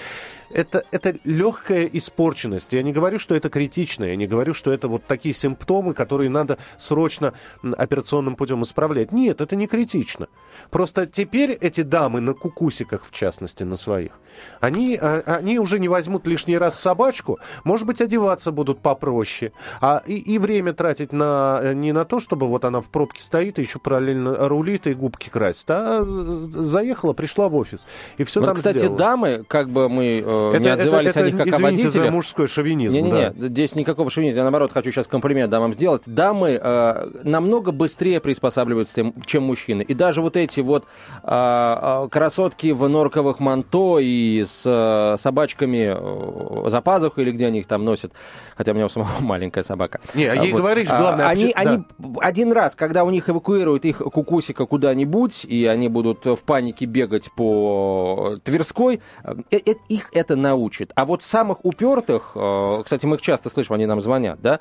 Это, 0.50 0.84
это 0.92 1.16
легкая 1.24 1.86
испорченность. 1.86 2.74
Я 2.74 2.84
не 2.84 2.94
говорю, 2.94 3.20
что 3.20 3.36
это 3.36 3.50
критично, 3.50 4.06
я 4.06 4.16
не 4.16 4.28
говорю, 4.28 4.54
что 4.54 4.72
это 4.72 4.88
вот 4.88 5.06
такие 5.06 5.34
симптомы, 5.52 5.94
которые 5.94 6.30
надо 6.30 6.58
срочно 6.78 7.34
операционным 7.78 8.36
путем 8.36 8.64
исправлять. 8.64 9.12
Нет, 9.12 9.42
это 9.42 9.56
не 9.56 9.68
критично. 9.68 10.28
Просто 10.70 11.06
теперь 11.06 11.52
эти 11.52 11.82
дамы 11.82 12.22
на 12.22 12.34
кукусиках, 12.34 13.06
в 13.06 13.12
частности, 13.12 13.64
на 13.64 13.76
своих, 13.76 14.12
они, 14.60 14.98
а, 15.02 15.24
они 15.26 15.60
уже 15.60 15.80
не 15.80 15.88
возьмут 15.88 16.28
лишний 16.28 16.58
раз 16.58 16.80
собачку, 16.80 17.40
может 17.64 17.86
быть, 17.86 18.02
одеваться 18.02 18.52
будут 18.52 18.80
попроще, 18.80 19.52
а 19.82 20.02
и, 20.06 20.16
и 20.18 20.38
время 20.38 20.74
тратить 20.74 21.14
на, 21.14 21.74
не 21.74 21.92
на 21.92 22.06
то, 22.06 22.20
чтобы 22.20 22.48
вот 22.48 22.66
она 22.66 22.82
в 22.82 22.90
пробке 22.90 23.22
стоит 23.22 23.60
и 23.60 23.62
еще 23.62 23.80
параллельно 23.80 24.48
рулит 24.48 24.88
и 24.88 24.94
губки 24.94 25.30
красит, 25.30 25.70
а 25.70 26.04
заехала, 26.04 27.14
пришла 27.14 27.50
в 27.50 27.56
офис 27.56 27.86
и 28.18 28.24
все 28.24 28.40
вот, 28.40 28.48
там 28.48 28.56
кстати, 28.56 28.78
сделала. 28.78 28.98
дамы, 28.98 29.46
как 29.48 29.70
бы 29.70 29.90
мы 29.90 30.24
э, 30.26 30.50
это, 30.54 30.60
не 30.60 30.70
отзывались 30.70 31.12
это, 31.12 31.20
это, 31.20 31.28
о 31.28 31.32
них 31.32 31.38
как 31.38 31.48
извините 31.48 31.64
о 31.64 31.70
водителях. 31.70 32.06
за 32.06 32.12
мужской 32.12 32.48
шовинизм. 32.48 32.96
Не-не-не, 32.96 33.30
да. 33.32 33.48
здесь 33.48 33.76
никакого 33.76 34.10
шовинизма. 34.10 34.40
Я, 34.40 34.44
наоборот, 34.44 34.72
хочу 34.72 34.92
сейчас 34.92 35.08
комплимент 35.08 35.50
дамам 35.50 35.74
сделать. 35.74 36.04
Дамы 36.06 36.60
э, 36.62 37.10
намного 37.24 37.72
быстрее 37.72 38.20
приспосабливаются, 38.20 39.14
чем 39.26 39.44
мужчины. 39.44 39.82
И 39.84 39.94
даже 39.94 40.22
вот 40.22 40.38
эти 40.38 40.41
вот 40.62 40.86
э, 41.24 42.08
красотки 42.12 42.72
в 42.72 42.88
норковых 42.88 43.40
манто 43.40 44.00
и 44.00 44.44
с 44.44 44.64
э, 44.66 45.18
собачками 45.18 46.70
за 46.70 46.82
пазухой 46.82 47.24
или 47.24 47.32
где 47.32 47.48
они 47.48 47.60
их 47.60 47.68
там 47.68 47.86
носят, 47.86 48.14
хотя 48.56 48.72
у 48.72 48.76
меня 48.76 48.86
у 48.86 48.90
самого 48.90 49.12
маленькая 49.20 49.64
собака. 49.64 50.00
Не, 50.14 50.26
а 50.26 50.36
ей 50.36 50.52
вот. 50.52 50.62
говоришь, 50.62 50.90
главное... 50.90 51.28
Они, 51.28 51.54
да. 51.54 51.60
они 51.60 51.84
один 52.20 52.52
раз, 52.52 52.76
когда 52.76 53.04
у 53.04 53.10
них 53.10 53.30
эвакуируют 53.30 53.86
их 53.86 53.98
кукусика 53.98 54.66
куда-нибудь, 54.66 55.46
и 55.46 55.66
они 55.66 55.88
будут 55.88 56.26
в 56.26 56.40
панике 56.44 56.86
бегать 56.86 57.32
по 57.32 58.38
Тверской, 58.44 59.02
э, 59.24 59.36
э, 59.52 59.74
их 59.90 60.10
это 60.14 60.36
научит. 60.36 60.92
А 60.96 61.06
вот 61.06 61.24
самых 61.24 61.64
упертых, 61.66 62.32
э, 62.36 62.82
кстати, 62.84 63.06
мы 63.06 63.16
их 63.16 63.22
часто 63.22 63.50
слышим, 63.50 63.76
они 63.76 63.86
нам 63.86 64.02
звонят, 64.02 64.40
да, 64.42 64.60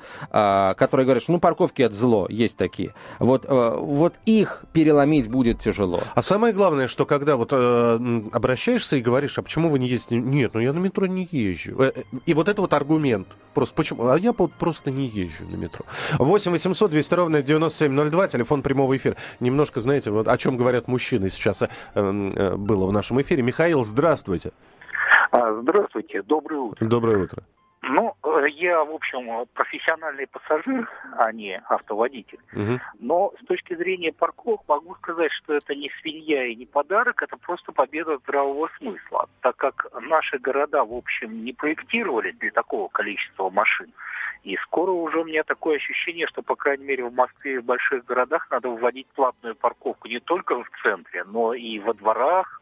которые 0.75 1.05
говорят, 1.05 1.23
что 1.23 1.31
ну 1.31 1.39
парковки 1.39 1.81
это 1.81 1.95
зло, 1.95 2.27
есть 2.29 2.57
такие. 2.57 2.93
Вот, 3.19 3.45
вот 3.47 4.13
их 4.25 4.63
переломить 4.73 5.29
будет 5.29 5.61
тяжело. 5.71 6.01
А 6.13 6.21
самое 6.21 6.53
главное, 6.53 6.87
что 6.87 7.05
когда 7.05 7.35
вот 7.35 7.49
э, 7.51 7.99
обращаешься 8.31 8.97
и 8.97 9.01
говоришь, 9.01 9.37
а 9.37 9.41
почему 9.41 9.69
вы 9.69 9.79
не 9.79 9.87
ездите? 9.87 10.17
Нет, 10.17 10.53
ну 10.53 10.59
я 10.59 10.73
на 10.73 10.79
метро 10.79 11.07
не 11.07 11.27
езжу. 11.31 11.91
И 12.25 12.33
вот 12.33 12.49
это 12.49 12.61
вот 12.61 12.73
аргумент. 12.73 13.27
Просто 13.53 13.75
почему? 13.75 14.07
А 14.07 14.17
я 14.17 14.33
просто 14.33 14.91
не 14.91 15.07
езжу 15.07 15.45
на 15.45 15.55
метро. 15.55 15.85
8 16.19 16.51
800 16.51 16.91
200 16.91 17.13
ровно 17.13 17.41
9702, 17.41 18.27
телефон 18.27 18.61
прямого 18.61 18.95
эфира. 18.95 19.15
Немножко, 19.39 19.81
знаете, 19.81 20.11
вот 20.11 20.27
о 20.27 20.37
чем 20.37 20.57
говорят 20.57 20.87
мужчины 20.87 21.29
сейчас 21.29 21.61
э, 21.61 21.67
э, 21.95 22.55
было 22.55 22.85
в 22.87 22.91
нашем 22.91 23.21
эфире. 23.21 23.43
Михаил, 23.43 23.83
здравствуйте. 23.83 24.51
А, 25.31 25.61
здравствуйте, 25.61 26.21
доброе 26.23 26.59
утро. 26.59 26.85
Доброе 26.85 27.23
утро. 27.23 27.43
Ну, 27.93 28.15
э, 28.23 28.45
я, 28.49 28.83
в 28.83 28.91
общем, 28.91 29.45
профессиональный 29.53 30.25
пассажир, 30.25 30.89
а 31.17 31.31
не 31.33 31.61
автоводитель. 31.67 32.39
Угу. 32.53 32.79
Но 32.99 33.33
с 33.41 33.45
точки 33.45 33.75
зрения 33.75 34.13
парковок 34.13 34.61
могу 34.67 34.95
сказать, 34.95 35.31
что 35.33 35.53
это 35.53 35.75
не 35.75 35.91
свинья 35.99 36.45
и 36.45 36.55
не 36.55 36.65
подарок, 36.65 37.21
это 37.21 37.35
просто 37.35 37.73
победа 37.73 38.17
здравого 38.19 38.69
смысла. 38.77 39.27
Так 39.41 39.57
как 39.57 39.87
наши 40.01 40.37
города, 40.37 40.85
в 40.85 40.93
общем, 40.93 41.43
не 41.43 41.51
проектировались 41.51 42.37
для 42.37 42.51
такого 42.51 42.87
количества 42.87 43.49
машин. 43.49 43.91
И 44.43 44.55
скоро 44.63 44.91
уже 44.91 45.19
у 45.19 45.25
меня 45.25 45.43
такое 45.43 45.75
ощущение, 45.75 46.27
что, 46.27 46.41
по 46.41 46.55
крайней 46.55 46.85
мере, 46.85 47.03
в 47.03 47.13
Москве 47.13 47.55
и 47.55 47.57
в 47.57 47.65
больших 47.65 48.05
городах 48.05 48.47
надо 48.49 48.69
вводить 48.69 49.07
платную 49.07 49.55
парковку 49.55 50.07
не 50.07 50.19
только 50.19 50.63
в 50.63 50.69
центре, 50.81 51.25
но 51.25 51.53
и 51.53 51.77
во 51.79 51.93
дворах, 51.93 52.61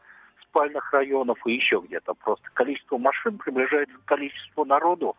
спальных 0.49 0.91
районов 0.93 1.37
и 1.45 1.53
еще 1.53 1.81
где-то. 1.85 2.13
Просто 2.15 2.45
количество 2.53 2.97
машин 2.97 3.37
приближается 3.37 3.95
к 3.97 4.05
количеству 4.05 4.65
народу. 4.65 5.15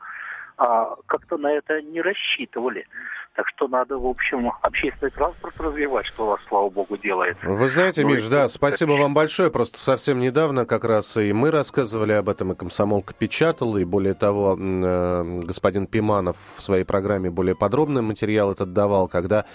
А 0.56 0.94
как-то 1.06 1.38
на 1.38 1.50
это 1.50 1.80
не 1.80 2.02
рассчитывали. 2.02 2.86
Так 3.34 3.48
что 3.48 3.66
надо, 3.68 3.96
в 3.96 4.06
общем, 4.06 4.52
общественный 4.60 5.10
транспорт 5.10 5.58
развивать, 5.58 6.04
что 6.06 6.24
у 6.24 6.26
вас, 6.26 6.40
слава 6.48 6.68
богу, 6.68 6.98
делает. 6.98 7.38
Вы 7.42 7.68
знаете, 7.68 8.02
ну, 8.02 8.10
Миш, 8.10 8.26
да, 8.26 8.46
спасибо 8.48 8.92
вам 8.92 9.14
большое. 9.14 9.50
Просто 9.50 9.78
совсем 9.78 10.20
недавно 10.20 10.66
как 10.66 10.84
раз 10.84 11.16
и 11.16 11.32
мы 11.32 11.50
рассказывали 11.50 12.12
об 12.12 12.28
этом, 12.28 12.52
и 12.52 12.54
комсомолка 12.54 13.14
печатала, 13.14 13.78
и 13.78 13.84
более 13.84 14.12
того, 14.12 14.58
э, 14.60 15.40
господин 15.44 15.86
Пиманов 15.86 16.36
в 16.56 16.62
своей 16.62 16.84
программе 16.84 17.30
более 17.30 17.54
подробный 17.54 18.02
материал 18.02 18.52
этот 18.52 18.74
давал, 18.74 19.08
когда 19.08 19.46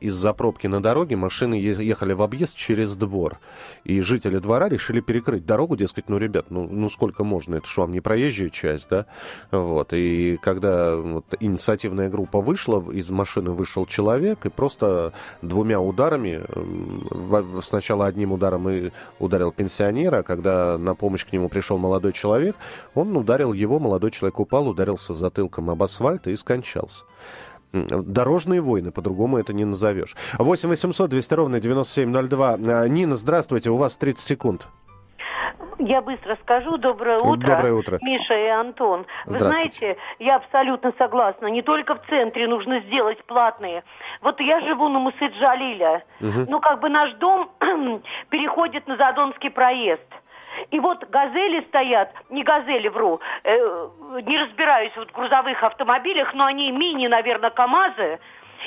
из-за 0.00 0.32
пробки 0.32 0.66
на 0.66 0.82
дороге 0.82 1.16
машины 1.16 1.54
ехали 1.54 2.12
в 2.12 2.22
объезд 2.22 2.56
через 2.56 2.94
двор. 2.94 3.38
И 3.84 4.00
жители 4.00 4.38
двора 4.38 4.68
решили 4.68 5.00
перекрыть 5.00 5.46
дорогу, 5.46 5.76
дескать, 5.76 6.08
ну, 6.08 6.18
ребят, 6.18 6.46
ну, 6.50 6.68
ну 6.70 6.88
сколько 6.88 7.24
можно, 7.24 7.56
это 7.56 7.66
что, 7.66 7.82
вам 7.82 7.92
не 7.92 8.00
проезжая 8.00 8.50
часть, 8.50 8.88
да? 8.88 9.06
Вот. 9.50 9.92
И 9.92 10.38
когда 10.42 10.96
вот, 10.96 11.24
инициативная 11.40 12.08
группа 12.08 12.40
вышла, 12.40 12.82
из 12.92 13.10
машины 13.10 13.50
вышел 13.50 13.86
человек 13.86 14.46
и 14.46 14.48
просто 14.50 15.12
двумя 15.42 15.80
ударами, 15.80 16.42
сначала 17.62 18.06
одним 18.06 18.32
ударом 18.32 18.68
и 18.68 18.90
ударил 19.18 19.50
пенсионера, 19.52 20.18
а 20.18 20.22
когда 20.22 20.78
на 20.78 20.94
помощь 20.94 21.26
к 21.26 21.32
нему 21.32 21.48
пришел 21.48 21.78
молодой 21.78 22.12
человек, 22.12 22.56
он 22.94 23.16
ударил 23.16 23.52
его, 23.52 23.78
молодой 23.78 24.10
человек 24.10 24.38
упал, 24.38 24.68
ударился 24.68 25.14
затылком 25.14 25.70
об 25.70 25.82
асфальт 25.82 26.26
и 26.26 26.36
скончался. 26.36 27.04
Дорожные 27.74 28.60
войны, 28.60 28.92
по-другому 28.92 29.38
это 29.38 29.52
не 29.52 29.64
назовешь. 29.64 30.14
8 30.38 30.68
800 30.68 31.10
200 31.10 31.34
ровно 31.34 31.60
9702. 31.60 32.54
А, 32.54 32.88
Нина, 32.88 33.16
здравствуйте, 33.16 33.70
у 33.70 33.76
вас 33.76 33.96
30 33.96 34.26
секунд. 34.26 34.68
Я 35.78 36.00
быстро 36.02 36.36
скажу. 36.42 36.78
Доброе 36.78 37.18
утро. 37.18 37.46
Доброе 37.46 37.72
утро. 37.72 37.98
Миша 38.00 38.34
и 38.34 38.46
Антон. 38.46 39.06
Вы 39.26 39.38
знаете, 39.38 39.96
я 40.18 40.36
абсолютно 40.36 40.92
согласна. 40.96 41.48
Не 41.48 41.62
только 41.62 41.96
в 41.96 42.06
центре 42.08 42.46
нужно 42.46 42.80
сделать 42.80 43.22
платные. 43.24 43.82
Вот 44.22 44.40
я 44.40 44.60
живу 44.60 44.88
на 44.88 45.00
Мусыджалиля. 45.00 46.04
Угу. 46.20 46.46
Ну, 46.48 46.60
как 46.60 46.80
бы 46.80 46.88
наш 46.88 47.12
дом 47.14 47.50
переходит 48.30 48.86
на 48.86 48.96
Задонский 48.96 49.50
проезд. 49.50 50.00
И 50.70 50.80
вот 50.80 51.08
газели 51.10 51.64
стоят, 51.68 52.12
не 52.30 52.42
газели, 52.42 52.88
вру, 52.88 53.20
э, 53.44 53.88
не 54.26 54.38
разбираюсь 54.38 54.92
вот 54.96 55.10
в 55.10 55.14
грузовых 55.14 55.62
автомобилях, 55.62 56.34
но 56.34 56.44
они 56.44 56.70
мини, 56.70 57.06
наверное, 57.06 57.50
КАМАЗы, 57.50 58.18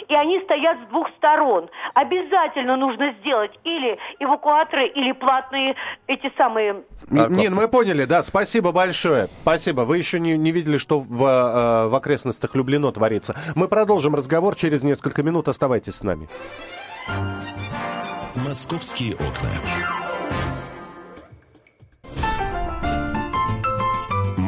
и 0.08 0.14
они 0.14 0.40
стоят 0.42 0.78
с 0.86 0.90
двух 0.90 1.10
сторон. 1.18 1.70
Обязательно 1.94 2.76
нужно 2.76 3.14
сделать 3.20 3.52
или 3.64 3.98
эвакуаторы, 4.20 4.88
или 4.88 5.12
платные 5.12 5.76
эти 6.08 6.32
самые... 6.38 6.84
Не, 7.10 7.50
ну 7.50 7.56
мы 7.56 7.68
поняли, 7.68 8.06
да, 8.06 8.24
спасибо 8.24 8.72
большое. 8.72 9.28
Спасибо. 9.42 9.82
Вы 9.82 9.98
еще 9.98 10.20
не, 10.20 10.38
не 10.38 10.52
видели, 10.52 10.78
что 10.78 11.00
в, 11.00 11.24
э, 11.24 11.88
в 11.88 11.96
окрестностях 11.96 12.56
Люблино 12.56 12.92
творится. 12.92 13.36
Мы 13.56 13.68
продолжим 13.68 14.16
разговор 14.16 14.56
через 14.56 14.84
несколько 14.84 15.24
минут. 15.24 15.48
Оставайтесь 15.48 15.96
с 15.96 16.04
нами. 16.04 16.30
Московские 18.36 19.16
окна. 19.16 19.97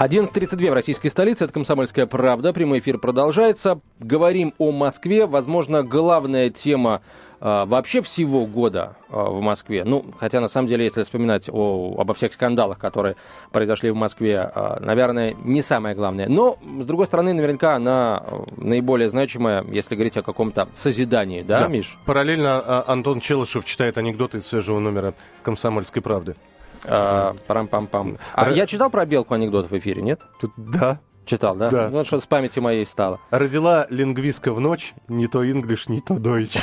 11.32 0.00 0.70
в 0.70 0.72
российской 0.72 1.08
столице. 1.10 1.44
Это 1.44 1.52
«Комсомольская 1.52 2.06
правда». 2.06 2.54
Прямой 2.54 2.78
эфир 2.78 2.96
продолжается. 2.96 3.80
Говорим 3.98 4.54
о 4.56 4.72
Москве. 4.72 5.26
Возможно, 5.26 5.82
главная 5.82 6.48
тема 6.48 7.02
э, 7.38 7.64
вообще 7.66 8.00
всего 8.00 8.46
года 8.46 8.96
э, 9.10 9.12
в 9.14 9.42
Москве. 9.42 9.84
Ну, 9.84 10.06
хотя, 10.18 10.40
на 10.40 10.48
самом 10.48 10.68
деле, 10.68 10.84
если 10.84 11.02
вспоминать 11.02 11.50
о, 11.52 11.96
обо 11.98 12.14
всех 12.14 12.32
скандалах, 12.32 12.78
которые 12.78 13.16
произошли 13.52 13.90
в 13.90 13.94
Москве, 13.94 14.50
э, 14.54 14.78
наверное, 14.80 15.36
не 15.44 15.60
самое 15.60 15.94
главное. 15.94 16.28
Но, 16.30 16.56
с 16.80 16.86
другой 16.86 17.04
стороны, 17.04 17.34
наверняка 17.34 17.74
она 17.74 18.24
наиболее 18.56 19.10
значимая, 19.10 19.66
если 19.70 19.96
говорить 19.96 20.16
о 20.16 20.22
каком-то 20.22 20.68
созидании, 20.72 21.42
да, 21.42 21.60
да. 21.60 21.68
Миш? 21.68 21.98
Параллельно 22.06 22.86
Антон 22.90 23.20
Челышев 23.20 23.66
читает 23.66 23.98
анекдоты 23.98 24.38
из 24.38 24.46
свежего 24.46 24.78
номера 24.78 25.12
«Комсомольской 25.42 26.00
правды». 26.00 26.36
А, 26.84 27.32
парам-пам-пам. 27.46 28.18
А 28.34 28.50
я 28.50 28.66
читал 28.66 28.90
про 28.90 29.04
белку 29.06 29.34
анекдот 29.34 29.70
в 29.70 29.78
эфире, 29.78 30.02
нет? 30.02 30.20
Да. 30.56 30.98
Читал, 31.26 31.54
да? 31.54 31.70
Да. 31.70 31.90
Ну, 31.90 32.04
что 32.04 32.18
с 32.18 32.26
памятью 32.26 32.62
моей 32.62 32.84
стало. 32.84 33.20
Родила 33.30 33.86
лингвистка 33.88 34.52
в 34.52 34.58
ночь, 34.58 34.94
не 35.06 35.28
то 35.28 35.48
инглиш, 35.48 35.88
не 35.88 36.00
то 36.00 36.14
дойч. 36.14 36.56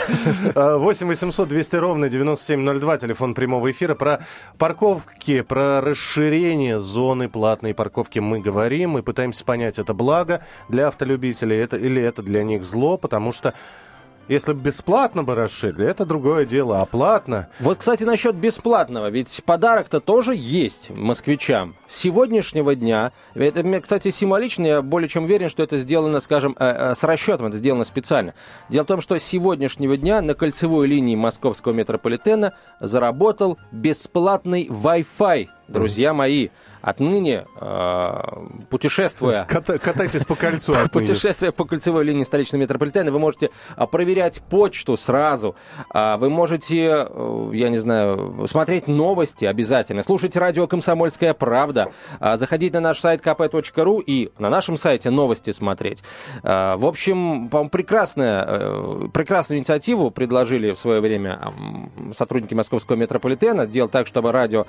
8 0.55 1.07
800 1.07 1.47
200 1.47 1.75
ровно 1.77 2.09
9702, 2.09 2.97
телефон 2.97 3.33
прямого 3.33 3.71
эфира. 3.71 3.95
Про 3.95 4.25
парковки, 4.57 5.41
про 5.41 5.79
расширение 5.79 6.79
зоны 6.79 7.29
платной 7.29 7.73
парковки 7.73 8.19
мы 8.19 8.41
говорим. 8.41 8.89
Мы 8.91 9.03
пытаемся 9.03 9.45
понять, 9.45 9.79
это 9.79 9.93
благо 9.93 10.41
для 10.67 10.87
автолюбителей 10.89 11.57
это, 11.57 11.77
или 11.77 12.01
это 12.01 12.21
для 12.21 12.43
них 12.43 12.65
зло, 12.65 12.97
потому 12.97 13.31
что 13.31 13.53
если 14.27 14.53
бы 14.53 14.61
бесплатно 14.61 15.23
бы 15.23 15.35
расширили, 15.35 15.87
это 15.87 16.05
другое 16.05 16.45
дело, 16.45 16.81
а 16.81 16.85
платно... 16.85 17.49
Вот, 17.59 17.79
кстати, 17.79 18.03
насчет 18.03 18.35
бесплатного, 18.35 19.09
ведь 19.09 19.41
подарок-то 19.45 19.99
тоже 19.99 20.33
есть 20.35 20.89
москвичам. 20.89 21.75
С 21.87 21.95
сегодняшнего 21.95 22.75
дня, 22.75 23.11
это, 23.35 23.81
кстати, 23.81 24.11
символично, 24.11 24.65
я 24.65 24.81
более 24.81 25.09
чем 25.09 25.25
уверен, 25.25 25.49
что 25.49 25.63
это 25.63 25.77
сделано, 25.77 26.19
скажем, 26.19 26.55
э, 26.59 26.91
э, 26.91 26.95
с 26.95 27.03
расчетом, 27.03 27.47
это 27.47 27.57
сделано 27.57 27.83
специально. 27.83 28.33
Дело 28.69 28.83
в 28.83 28.87
том, 28.87 29.01
что 29.01 29.17
с 29.17 29.23
сегодняшнего 29.23 29.97
дня 29.97 30.21
на 30.21 30.33
кольцевой 30.33 30.87
линии 30.87 31.15
московского 31.15 31.73
метрополитена 31.73 32.53
заработал 32.79 33.57
бесплатный 33.71 34.67
Wi-Fi, 34.67 35.47
друзья 35.67 36.13
мои. 36.13 36.49
Отныне, 36.87 37.45
э, 37.59 38.13
путешествуя... 38.69 39.45
Ката- 39.49 39.77
катайтесь 39.77 40.23
по 40.23 40.35
кольцу. 40.35 40.73
Путешествуя 40.93 41.51
по 41.51 41.65
кольцевой 41.65 42.05
линии 42.05 42.23
столичного 42.23 42.61
метрополитена, 42.61 43.11
вы 43.11 43.19
можете 43.19 43.49
а, 43.75 43.87
проверять 43.87 44.41
почту 44.41 44.95
сразу. 44.95 45.57
А, 45.89 46.15
вы 46.15 46.29
можете, 46.29 47.07
э, 47.09 47.49
я 47.51 47.67
не 47.67 47.79
знаю, 47.79 48.47
смотреть 48.47 48.87
новости 48.87 49.43
обязательно, 49.43 50.01
слушать 50.01 50.37
радио 50.37 50.65
«Комсомольская 50.65 51.33
правда», 51.33 51.91
а, 52.21 52.37
заходить 52.37 52.71
на 52.71 52.79
наш 52.79 53.01
сайт 53.01 53.19
kp.ru 53.19 54.01
и 54.01 54.31
на 54.39 54.49
нашем 54.49 54.77
сайте 54.77 55.09
новости 55.09 55.51
смотреть. 55.51 56.05
В 56.41 56.85
общем, 56.85 57.49
по-моему, 57.49 57.69
прекрасная, 57.69 58.45
э, 58.47 59.07
прекрасную 59.13 59.59
инициативу 59.59 60.09
предложили 60.09 60.71
в 60.71 60.77
свое 60.77 61.01
время 61.01 61.53
сотрудники 62.13 62.53
московского 62.53 62.95
метрополитена. 62.95 63.67
Делать 63.67 63.91
так, 63.91 64.07
чтобы 64.07 64.31
радио 64.31 64.67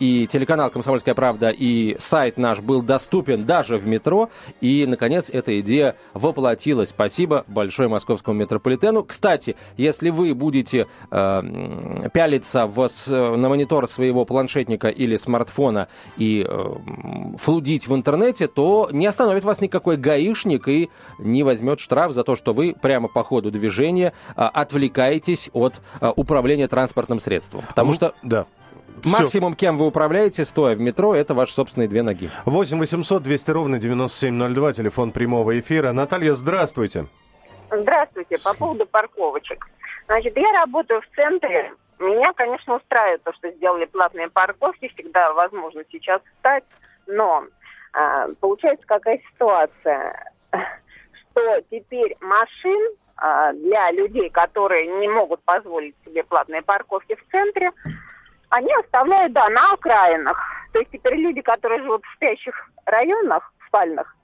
и 0.00 0.26
телеканал 0.26 0.70
«Комсомольская 0.70 1.14
правда» 1.14 1.54
и 1.60 1.94
сайт 1.98 2.38
наш 2.38 2.60
был 2.60 2.82
доступен 2.82 3.44
даже 3.44 3.76
в 3.76 3.86
метро. 3.86 4.30
И, 4.62 4.86
наконец, 4.86 5.28
эта 5.30 5.60
идея 5.60 5.94
воплотилась. 6.14 6.88
Спасибо 6.88 7.44
большое 7.46 7.88
московскому 7.88 8.40
метрополитену. 8.40 9.04
Кстати, 9.04 9.56
если 9.76 10.08
вы 10.08 10.34
будете 10.34 10.86
э, 11.10 12.08
пялиться 12.12 12.66
в, 12.66 12.88
на 13.06 13.48
монитор 13.48 13.86
своего 13.86 14.24
планшетника 14.24 14.88
или 14.88 15.16
смартфона 15.16 15.88
и 16.16 16.46
э, 16.48 16.74
флудить 17.36 17.86
в 17.86 17.94
интернете, 17.94 18.48
то 18.48 18.88
не 18.90 19.06
остановит 19.06 19.44
вас 19.44 19.60
никакой 19.60 19.98
гаишник 19.98 20.66
и 20.66 20.88
не 21.18 21.42
возьмет 21.42 21.78
штраф 21.78 22.12
за 22.12 22.24
то, 22.24 22.36
что 22.36 22.54
вы 22.54 22.74
прямо 22.80 23.08
по 23.08 23.22
ходу 23.22 23.50
движения 23.50 24.14
э, 24.34 24.42
отвлекаетесь 24.42 25.50
от 25.52 25.74
э, 26.00 26.10
управления 26.16 26.68
транспортным 26.68 27.20
средством. 27.20 27.62
Потому 27.68 27.90
Ну, 27.90 27.94
что 27.94 28.14
Да. 28.22 28.46
Максимум, 29.04 29.54
кем 29.54 29.78
вы 29.78 29.86
управляете, 29.86 30.44
стоя 30.44 30.74
в 30.74 30.80
метро, 30.80 31.14
это 31.14 31.34
ваши 31.34 31.52
собственные 31.52 31.88
две 31.88 32.02
ноги. 32.02 32.30
8 32.44 32.78
800 32.78 33.22
200 33.22 33.50
ровно 33.50 33.78
9702, 33.78 34.72
телефон 34.72 35.12
прямого 35.12 35.58
эфира. 35.58 35.92
Наталья, 35.92 36.34
здравствуйте. 36.34 37.06
Здравствуйте. 37.70 38.38
По 38.38 38.54
поводу 38.54 38.86
парковочек. 38.86 39.68
Значит, 40.06 40.36
я 40.36 40.52
работаю 40.52 41.00
в 41.02 41.14
центре. 41.14 41.72
Меня, 41.98 42.32
конечно, 42.32 42.76
устраивает 42.76 43.22
то, 43.22 43.32
что 43.34 43.50
сделали 43.52 43.84
платные 43.84 44.28
парковки. 44.28 44.88
Всегда 44.94 45.32
возможно 45.32 45.82
сейчас 45.90 46.20
встать. 46.34 46.64
Но 47.06 47.44
а, 47.92 48.26
получается 48.40 48.86
какая 48.86 49.20
ситуация, 49.32 50.32
что 50.50 51.60
теперь 51.70 52.16
машин 52.20 52.80
а, 53.16 53.52
для 53.52 53.90
людей, 53.92 54.30
которые 54.30 54.86
не 54.98 55.08
могут 55.08 55.42
позволить 55.42 55.94
себе 56.04 56.24
платные 56.24 56.62
парковки 56.62 57.14
в 57.14 57.30
центре, 57.30 57.70
они 58.50 58.72
оставляют, 58.74 59.32
да, 59.32 59.48
на 59.48 59.72
окраинах. 59.72 60.38
То 60.72 60.78
есть 60.80 60.90
теперь 60.92 61.14
люди, 61.14 61.40
которые 61.40 61.82
живут 61.82 62.02
в 62.04 62.14
спящих 62.16 62.54
районах, 62.86 63.52
спальных, 63.66 64.14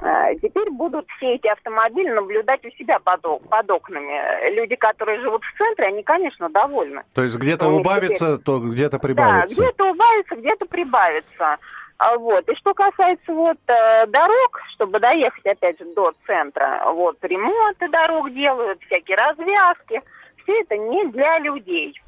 э, 0.00 0.34
теперь 0.42 0.70
будут 0.70 1.06
все 1.16 1.34
эти 1.34 1.46
автомобили 1.46 2.10
наблюдать 2.10 2.64
у 2.64 2.70
себя 2.70 2.98
под, 2.98 3.22
под 3.22 3.70
окнами. 3.70 4.54
Люди, 4.54 4.76
которые 4.76 5.20
живут 5.20 5.42
в 5.44 5.58
центре, 5.58 5.86
они, 5.86 6.02
конечно, 6.02 6.48
довольны. 6.48 7.02
То 7.14 7.22
есть 7.22 7.38
где-то 7.38 7.66
Ну, 7.68 7.76
убавится, 7.76 8.38
то 8.38 8.58
где-то 8.58 8.98
прибавится. 8.98 9.56
Да, 9.56 9.62
где-то 9.62 9.90
убавится, 9.90 10.36
где-то 10.36 10.66
прибавится. 10.66 11.58
А 11.98 12.16
Вот. 12.18 12.48
И 12.48 12.54
что 12.56 12.74
касается 12.74 13.32
вот 13.32 13.58
э, 13.68 14.06
дорог, 14.06 14.60
чтобы 14.72 14.98
доехать, 14.98 15.46
опять 15.46 15.78
же, 15.78 15.84
до 15.94 16.12
центра, 16.26 16.82
вот 16.86 17.16
ремонты 17.22 17.88
дорог 17.88 18.32
делают, 18.32 18.82
всякие 18.86 19.16
развязки, 19.16 20.02
все 20.42 20.60
это 20.62 20.76
не 20.76 21.06
для 21.06 21.38
людей. 21.38 22.01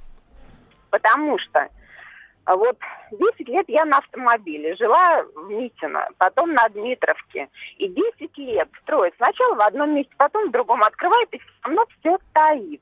Потому 0.94 1.36
что 1.40 1.68
а 2.44 2.54
вот 2.54 2.78
10 3.10 3.48
лет 3.48 3.64
я 3.66 3.84
на 3.84 3.98
автомобиле, 3.98 4.76
жила 4.76 5.24
в 5.34 5.50
Митино, 5.50 6.08
потом 6.18 6.52
на 6.52 6.68
Дмитровке. 6.68 7.48
И 7.78 7.88
10 7.88 8.38
лет 8.38 8.68
строят 8.82 9.12
сначала 9.16 9.56
в 9.56 9.60
одном 9.62 9.96
месте, 9.96 10.14
потом 10.16 10.48
в 10.48 10.52
другом 10.52 10.84
открывают, 10.84 11.28
и 11.32 11.38
все 11.38 11.50
равно 11.64 11.84
все 11.98 12.16
стоит. 12.30 12.80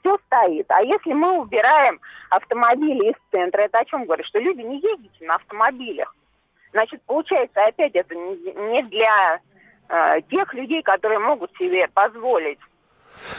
Все 0.00 0.18
стоит. 0.26 0.68
А 0.68 0.82
если 0.82 1.12
мы 1.12 1.38
убираем 1.38 2.00
автомобили 2.30 3.10
из 3.10 3.16
центра, 3.30 3.62
это 3.62 3.78
о 3.78 3.84
чем 3.84 4.04
говорит? 4.04 4.26
Что 4.26 4.40
люди 4.40 4.62
не 4.62 4.80
ездите 4.80 5.24
на 5.24 5.36
автомобилях. 5.36 6.12
Значит, 6.72 7.02
получается, 7.06 7.64
опять 7.64 7.94
это 7.94 8.16
не 8.16 8.82
для 8.82 9.38
э, 9.90 10.22
тех 10.28 10.52
людей, 10.54 10.82
которые 10.82 11.20
могут 11.20 11.56
себе 11.56 11.86
позволить 11.86 12.58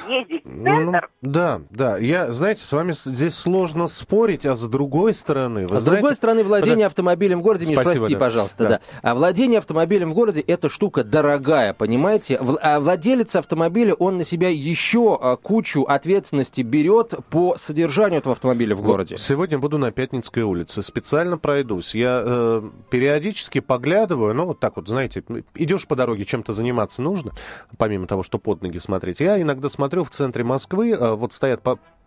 ездить 0.10 0.44
в 0.46 0.58
Ну, 0.58 0.64
центр. 0.66 1.10
да, 1.22 1.62
да. 1.70 1.98
Я, 1.98 2.32
знаете, 2.32 2.62
с 2.62 2.72
вами 2.72 2.92
с- 2.94 3.04
здесь 3.04 3.36
сложно 3.36 3.88
спорить, 3.88 4.46
а 4.46 4.56
с 4.56 4.62
другой 4.64 5.14
стороны... 5.14 5.68
Вы 5.68 5.76
А 5.76 5.80
с 5.80 5.84
знаете- 5.84 6.02
другой 6.02 6.16
стороны, 6.16 6.44
владение 6.44 6.88
автомобилем 6.88 7.40
в 7.40 7.42
городе, 7.42 7.66
Миш, 7.66 7.76
Спасибо, 7.80 8.00
прости, 8.00 8.14
да. 8.14 8.20
пожалуйста, 8.20 8.64
Да. 8.64 8.70
да. 8.70 8.80
А 9.02 9.16
владение 9.16 9.58
автомобилем 9.60 10.12
в 10.12 10.14
городе 10.14 10.42
это 10.42 10.70
штука 10.70 11.04
дорогая, 11.04 11.74
понимаете? 11.74 12.38
В- 12.42 12.58
А 12.62 12.80
владелец 12.80 13.36
автомобиля, 13.36 13.94
он 13.94 14.18
на 14.18 14.24
себя 14.24 14.50
еще 14.50 15.18
а, 15.22 15.36
кучу 15.36 15.84
ответственности 15.84 16.62
берет 16.62 17.14
по 17.30 17.56
содержанию 17.58 18.20
этого 18.20 18.34
автомобиля 18.34 18.76
в 18.76 18.82
городе. 18.82 19.16
Вот 19.16 19.22
сегодня 19.22 19.58
буду 19.60 19.78
на 19.78 19.92
Пятницкой 19.92 20.44
улице. 20.44 20.82
Специально 20.84 21.38
пройдусь. 21.38 21.96
Я 21.96 22.22
э, 22.26 22.62
периодически 22.90 23.60
поглядываю, 23.60 24.34
ну, 24.34 24.46
вот 24.46 24.60
так 24.60 24.78
вот, 24.78 24.88
знаете, 24.88 25.24
идешь 25.56 25.88
по 25.88 25.96
дороге, 25.96 26.26
чем-то 26.26 26.54
заниматься 26.54 27.02
нужно, 27.02 27.32
помимо 27.78 28.08
того, 28.08 28.24
что 28.24 28.38
под 28.40 28.62
ноги 28.62 28.78
смотреть. 28.78 29.20
Я 29.20 29.42
иногда 29.42 29.65
смотрю 29.70 30.04
в 30.04 30.10
центре 30.10 30.44
Москвы, 30.44 30.92
э, 30.92 31.14
вот 31.14 31.34
стоят 31.34 31.62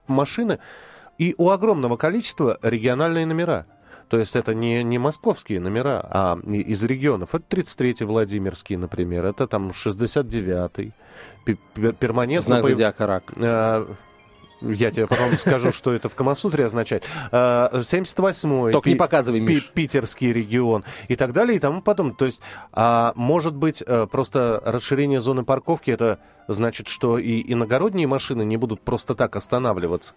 машины, 0.06 0.58
и 1.18 1.34
у 1.38 1.50
огромного 1.50 1.96
количества 1.96 2.58
региональные 2.62 3.26
номера. 3.26 3.66
То 4.08 4.18
есть 4.18 4.36
это 4.36 4.54
не, 4.54 4.82
не 4.82 4.98
московские 4.98 5.60
номера, 5.60 6.00
а 6.10 6.38
из 6.46 6.82
регионов. 6.84 7.34
Это 7.34 7.44
33-й 7.56 8.04
Владимирский, 8.06 8.76
например, 8.76 9.26
это 9.26 9.46
там 9.46 9.70
69-й. 9.70 10.92
Пе- 11.44 11.58
пер- 11.74 11.92
Перманентно 11.92 12.54
Знак 12.54 12.64
зодиака 12.64 13.06
рак. 13.06 13.24
Э, 13.36 13.86
Я 14.60 14.90
тебе 14.90 15.06
потом 15.06 15.32
скажу, 15.38 15.72
что 15.72 15.92
это 15.92 16.08
в 16.08 16.14
Камасутре 16.14 16.64
означает. 16.66 17.04
Э, 17.30 17.68
78-й. 17.72 18.72
Только 18.72 18.90
не 18.90 18.96
показывай, 18.96 19.40
Миш. 19.40 19.70
Питерский 19.72 20.32
регион 20.32 20.84
и 21.08 21.16
так 21.16 21.32
далее 21.32 21.56
и 21.56 21.60
тому 21.60 21.82
подобное. 21.82 22.14
То 22.14 22.24
есть, 22.24 22.40
а, 22.72 23.12
может 23.14 23.54
быть, 23.54 23.82
э, 23.86 24.06
просто 24.10 24.62
расширение 24.64 25.20
зоны 25.20 25.44
парковки, 25.44 25.90
это 25.90 26.18
значит, 26.48 26.88
что 26.88 27.18
и 27.18 27.44
иногородние 27.52 28.06
машины 28.06 28.44
не 28.44 28.56
будут 28.56 28.80
просто 28.80 29.14
так 29.14 29.36
останавливаться. 29.36 30.14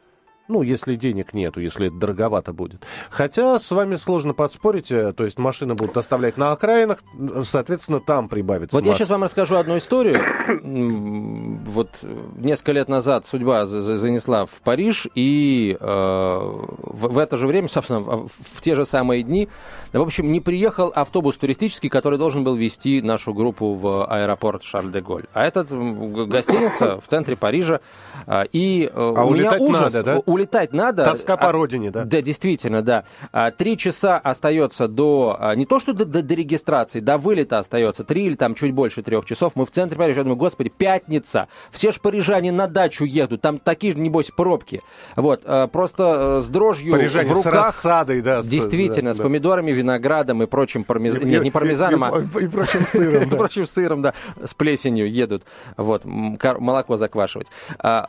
Ну, 0.48 0.64
если 0.64 0.96
денег 0.96 1.34
нету, 1.34 1.62
если 1.62 1.88
это 1.88 1.96
дороговато 1.96 2.52
будет. 2.52 2.82
Хотя 3.10 3.58
с 3.58 3.72
вами 3.72 3.96
сложно 3.96 4.34
подспорить, 4.34 4.92
э, 4.92 5.14
то 5.14 5.24
есть 5.24 5.40
машины 5.40 5.76
будут 5.76 5.96
оставлять 5.96 6.36
на 6.38 6.52
окраинах, 6.52 6.98
э, 7.18 7.44
соответственно, 7.46 8.00
там 8.02 8.28
прибавится 8.28 8.76
Вот 8.76 8.84
я 8.84 8.90
масса. 8.92 9.00
сейчас 9.00 9.10
вам 9.10 9.24
расскажу 9.24 9.56
одну 9.56 9.78
историю. 9.78 10.18
Вот 11.72 11.90
несколько 12.38 12.72
лет 12.74 12.90
назад 12.90 13.26
судьба 13.28 13.66
за- 13.66 13.82
за- 13.82 13.96
занесла 13.98 14.46
в 14.46 14.50
Париж, 14.64 15.08
и 15.16 15.78
э, 15.80 15.86
в, 15.86 17.08
в 17.14 17.18
это 17.18 17.38
же 17.38 17.48
время, 17.48 17.70
собственно, 17.70 18.00
в, 18.02 18.28
в 18.28 18.62
те 18.62 18.76
же 18.76 18.86
самые 18.86 19.24
дни, 19.24 19.48
в 19.94 20.02
общем, 20.02 20.32
не 20.32 20.42
приехал 20.42 20.92
автобус 20.94 21.38
туристический, 21.38 21.90
который 21.90 22.18
должен 22.18 22.44
был 22.44 22.56
вести 22.56 23.02
нашу 23.02 23.34
группу 23.34 23.74
в 23.74 24.06
аэропорт 24.06 24.64
Шарль-де-Голь. 24.64 25.26
А 25.34 25.46
этот 25.46 25.70
гостиница 25.72 27.00
в 27.00 27.08
центре 27.08 27.36
Парижа. 27.38 27.80
а, 28.28 28.44
И 28.52 28.84
э, 28.86 28.90
А 28.94 29.24
у 29.26 29.34
меня 29.34 29.54
ужас. 29.58 29.82
надо, 29.82 30.04
да? 30.04 30.22
Улетать 30.42 30.74
надо. 30.74 31.06
Тоска 31.06 31.38
по 31.38 31.50
а, 31.50 31.52
родине, 31.52 31.92
да? 31.92 32.04
Да, 32.04 32.22
действительно, 32.22 32.82
да. 32.82 33.04
А, 33.32 33.52
три 33.52 33.78
часа 33.78 34.18
остается 34.18 34.88
до, 34.88 35.38
а, 35.40 35.56
не 35.56 35.68
то 35.68 35.80
что 35.80 35.94
до, 35.94 36.04
до, 36.04 36.24
до 36.24 36.34
регистрации, 36.34 37.00
до 37.00 37.20
вылета 37.20 37.60
остается, 37.60 38.04
три 38.04 38.26
или 38.26 38.36
там 38.36 38.56
чуть 38.56 38.74
больше 38.74 39.04
трех 39.04 39.26
часов. 39.26 39.54
Мы 39.56 39.68
в 39.68 39.72
центре 39.72 40.00
Парижа, 40.00 40.22
я 40.22 40.24
думаю, 40.24 40.38
господи, 40.38 40.72
пятница. 40.76 41.48
Все 41.70 41.92
ж 41.92 42.00
парижане 42.02 42.52
на 42.52 42.68
дачу 42.68 43.06
едут, 43.06 43.42
там 43.42 43.60
такие 43.60 43.94
же, 43.94 44.00
небось, 44.00 44.32
пробки. 44.36 44.82
Вот, 45.16 45.44
просто 45.72 46.40
э, 46.40 46.42
с 46.42 46.48
дрожью 46.48 46.92
парижане 46.92 47.34
в 47.34 47.38
руках. 47.38 47.54
с 47.54 47.56
рассадой, 47.68 48.22
да. 48.22 48.42
Действительно, 48.42 49.14
с, 49.14 49.18
да, 49.18 49.24
с 49.24 49.24
помидорами, 49.24 49.72
виноградом 49.72 50.42
и 50.42 50.48
прочим 50.48 50.84
пармезаном. 50.84 51.30
Нет, 51.30 51.44
не 51.44 51.52
пармезаном, 51.52 52.04
а... 52.04 52.20
И, 52.42 52.48
прочим 52.48 52.88
сыром, 52.88 53.24
да. 53.30 53.36
прочим 53.36 53.68
сыром, 53.68 54.02
да. 54.02 54.14
С 54.44 54.56
плесенью 54.56 55.12
едут. 55.12 55.44
Вот, 55.78 56.04
молоко 56.04 56.98
заквашивать. 56.98 57.48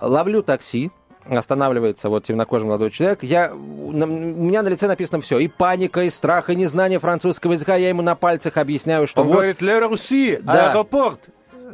Ловлю 0.00 0.42
такси, 0.42 0.90
останавливается 1.28 2.08
вот 2.08 2.24
темнокожий 2.24 2.66
молодой 2.66 2.90
человек. 2.90 3.22
Я, 3.22 3.50
на, 3.50 4.06
у 4.06 4.08
меня 4.08 4.62
на 4.62 4.68
лице 4.68 4.86
написано 4.86 5.20
все. 5.20 5.38
И 5.38 5.48
паника, 5.48 6.02
и 6.02 6.10
страх, 6.10 6.50
и 6.50 6.56
незнание 6.56 6.98
французского 6.98 7.52
языка. 7.52 7.76
Я 7.76 7.88
ему 7.88 8.02
на 8.02 8.14
пальцах 8.14 8.56
объясняю, 8.56 9.06
что 9.06 9.22
Он 9.22 9.28
вот... 9.28 9.34
говорит, 9.34 9.62
Ле 9.62 9.78
Руси, 9.78 10.38
да. 10.42 10.70
аэропорт. 10.70 11.20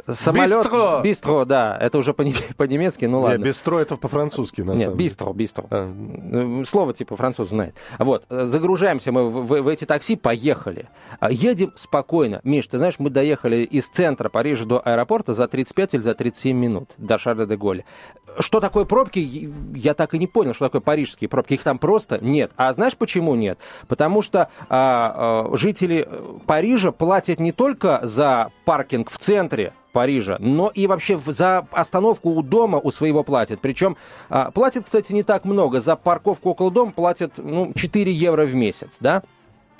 Самолет... 0.06 0.50
Бистро! 0.50 1.00
Бистро, 1.02 1.44
да. 1.44 1.76
Это 1.80 1.98
уже 1.98 2.14
по-немецки, 2.14 3.04
ну 3.04 3.20
ладно. 3.20 3.38
Нет, 3.38 3.46
бистро 3.46 3.78
это 3.78 3.96
по-французски, 3.96 4.62
на 4.62 4.72
Нет, 4.72 4.84
самом 4.84 4.96
бистро, 4.96 5.32
бистро. 5.32 5.66
А. 5.70 6.64
Слово 6.66 6.94
типа 6.94 7.16
француз 7.16 7.50
знает. 7.50 7.74
Вот, 7.98 8.24
загружаемся 8.28 9.12
мы 9.12 9.28
в, 9.28 9.44
в, 9.44 9.62
в 9.62 9.68
эти 9.68 9.84
такси, 9.84 10.16
поехали. 10.16 10.88
А, 11.20 11.30
едем 11.30 11.72
спокойно. 11.76 12.40
Миш, 12.44 12.66
ты 12.66 12.78
знаешь, 12.78 12.98
мы 12.98 13.10
доехали 13.10 13.64
из 13.64 13.86
центра 13.86 14.28
Парижа 14.28 14.64
до 14.64 14.80
аэропорта 14.84 15.34
за 15.34 15.48
35 15.48 15.94
или 15.94 16.02
за 16.02 16.14
37 16.14 16.56
минут 16.56 16.90
до 16.96 17.18
Шарля 17.18 17.46
де 17.46 17.56
Голля. 17.56 17.84
Что 18.40 18.60
такое 18.60 18.84
пробки, 18.84 19.50
я 19.74 19.94
так 19.94 20.14
и 20.14 20.18
не 20.18 20.26
понял, 20.26 20.54
что 20.54 20.66
такое 20.66 20.80
парижские 20.80 21.28
пробки. 21.28 21.54
Их 21.54 21.62
там 21.62 21.78
просто 21.78 22.18
нет. 22.24 22.52
А 22.56 22.72
знаешь, 22.72 22.96
почему 22.96 23.34
нет? 23.34 23.58
Потому 23.88 24.22
что 24.22 24.50
а, 24.68 25.48
а, 25.50 25.56
жители 25.56 26.08
Парижа 26.46 26.92
платят 26.92 27.40
не 27.40 27.52
только 27.52 28.00
за 28.02 28.50
паркинг 28.64 29.10
в 29.10 29.18
центре, 29.18 29.72
Парижа, 29.92 30.36
но 30.38 30.70
и 30.72 30.86
вообще 30.86 31.18
за 31.18 31.66
остановку 31.72 32.30
у 32.30 32.42
дома 32.42 32.78
у 32.78 32.90
своего 32.90 33.24
платят. 33.24 33.60
Причем 33.60 33.96
а, 34.28 34.50
платят, 34.50 34.84
кстати, 34.84 35.12
не 35.12 35.22
так 35.22 35.44
много. 35.44 35.80
За 35.80 35.96
парковку 35.96 36.50
около 36.50 36.70
дома 36.70 36.92
платят 36.92 37.32
ну, 37.38 37.72
4 37.74 38.12
евро 38.12 38.44
в 38.44 38.54
месяц, 38.54 38.98
да? 39.00 39.22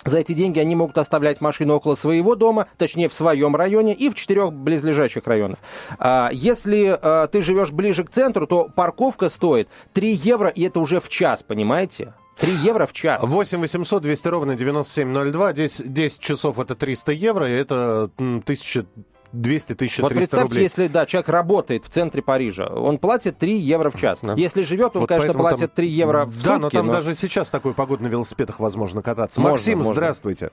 За 0.05 0.19
эти 0.19 0.33
деньги 0.33 0.59
они 0.59 0.75
могут 0.75 0.99
оставлять 0.99 1.41
машину 1.41 1.75
около 1.75 1.95
своего 1.95 2.35
дома, 2.35 2.69
точнее 2.77 3.09
в 3.09 3.15
своем 3.15 3.57
районе 3.57 3.95
и 3.95 4.09
в 4.09 4.15
четырех 4.15 4.53
близлежащих 4.53 5.27
районах. 5.27 5.59
А, 5.99 6.31
если 6.33 6.99
а, 7.01 7.27
ты 7.27 7.43
живешь 7.43 7.73
ближе 7.73 8.05
к 8.05 8.11
центру, 8.11 8.47
то 8.47 8.69
парковка 8.75 9.29
стоит 9.29 9.69
3 9.95 10.13
евро, 10.13 10.49
и 10.49 10.63
это 10.63 10.81
уже 10.81 11.01
в 11.01 11.09
час, 11.09 11.43
понимаете? 11.43 12.15
3 12.39 12.53
евро 12.53 12.87
в 12.87 12.93
час. 12.93 13.23
8 13.23 13.59
800 13.59 14.03
200 14.03 14.29
ровно 14.29 14.55
9702. 14.55 15.53
10, 15.53 15.93
10 15.93 16.21
часов 16.21 16.59
это 16.59 16.77
300 16.77 17.13
евро, 17.13 17.49
и 17.49 17.53
это 17.53 18.11
1000 18.17 18.87
200 19.33 19.75
тысяч 19.75 19.99
Вот 19.99 20.13
представьте, 20.13 20.45
рублей. 20.45 20.63
если 20.63 20.87
да, 20.87 21.05
человек 21.07 21.29
работает 21.29 21.85
в 21.85 21.91
центре 21.91 22.23
Парижа, 22.23 22.67
он 22.67 22.99
платит 22.99 23.39
3 23.39 23.57
евро 23.57 23.91
в 23.91 23.97
час. 23.97 24.21
Да. 24.23 24.35
Если 24.35 24.63
живет, 24.63 24.97
он, 24.97 25.03
вот 25.03 25.09
конечно, 25.09 25.35
платит 25.35 25.75
там... 25.75 25.77
3 25.77 25.89
евро 25.89 26.25
в 26.25 26.29
да, 26.29 26.33
сутки. 26.33 26.49
Да, 26.49 26.59
но 26.59 26.71
там 26.71 26.87
но... 26.87 26.93
даже 26.95 27.15
сейчас 27.15 27.51
такой 27.51 27.75
погода 27.75 28.03
на 28.03 28.09
велосипедах 28.09 28.59
возможно 28.59 29.03
кататься. 29.03 29.41
Можно, 29.41 29.53
Максим, 29.53 29.79
можно. 29.79 29.93
здравствуйте. 29.93 30.51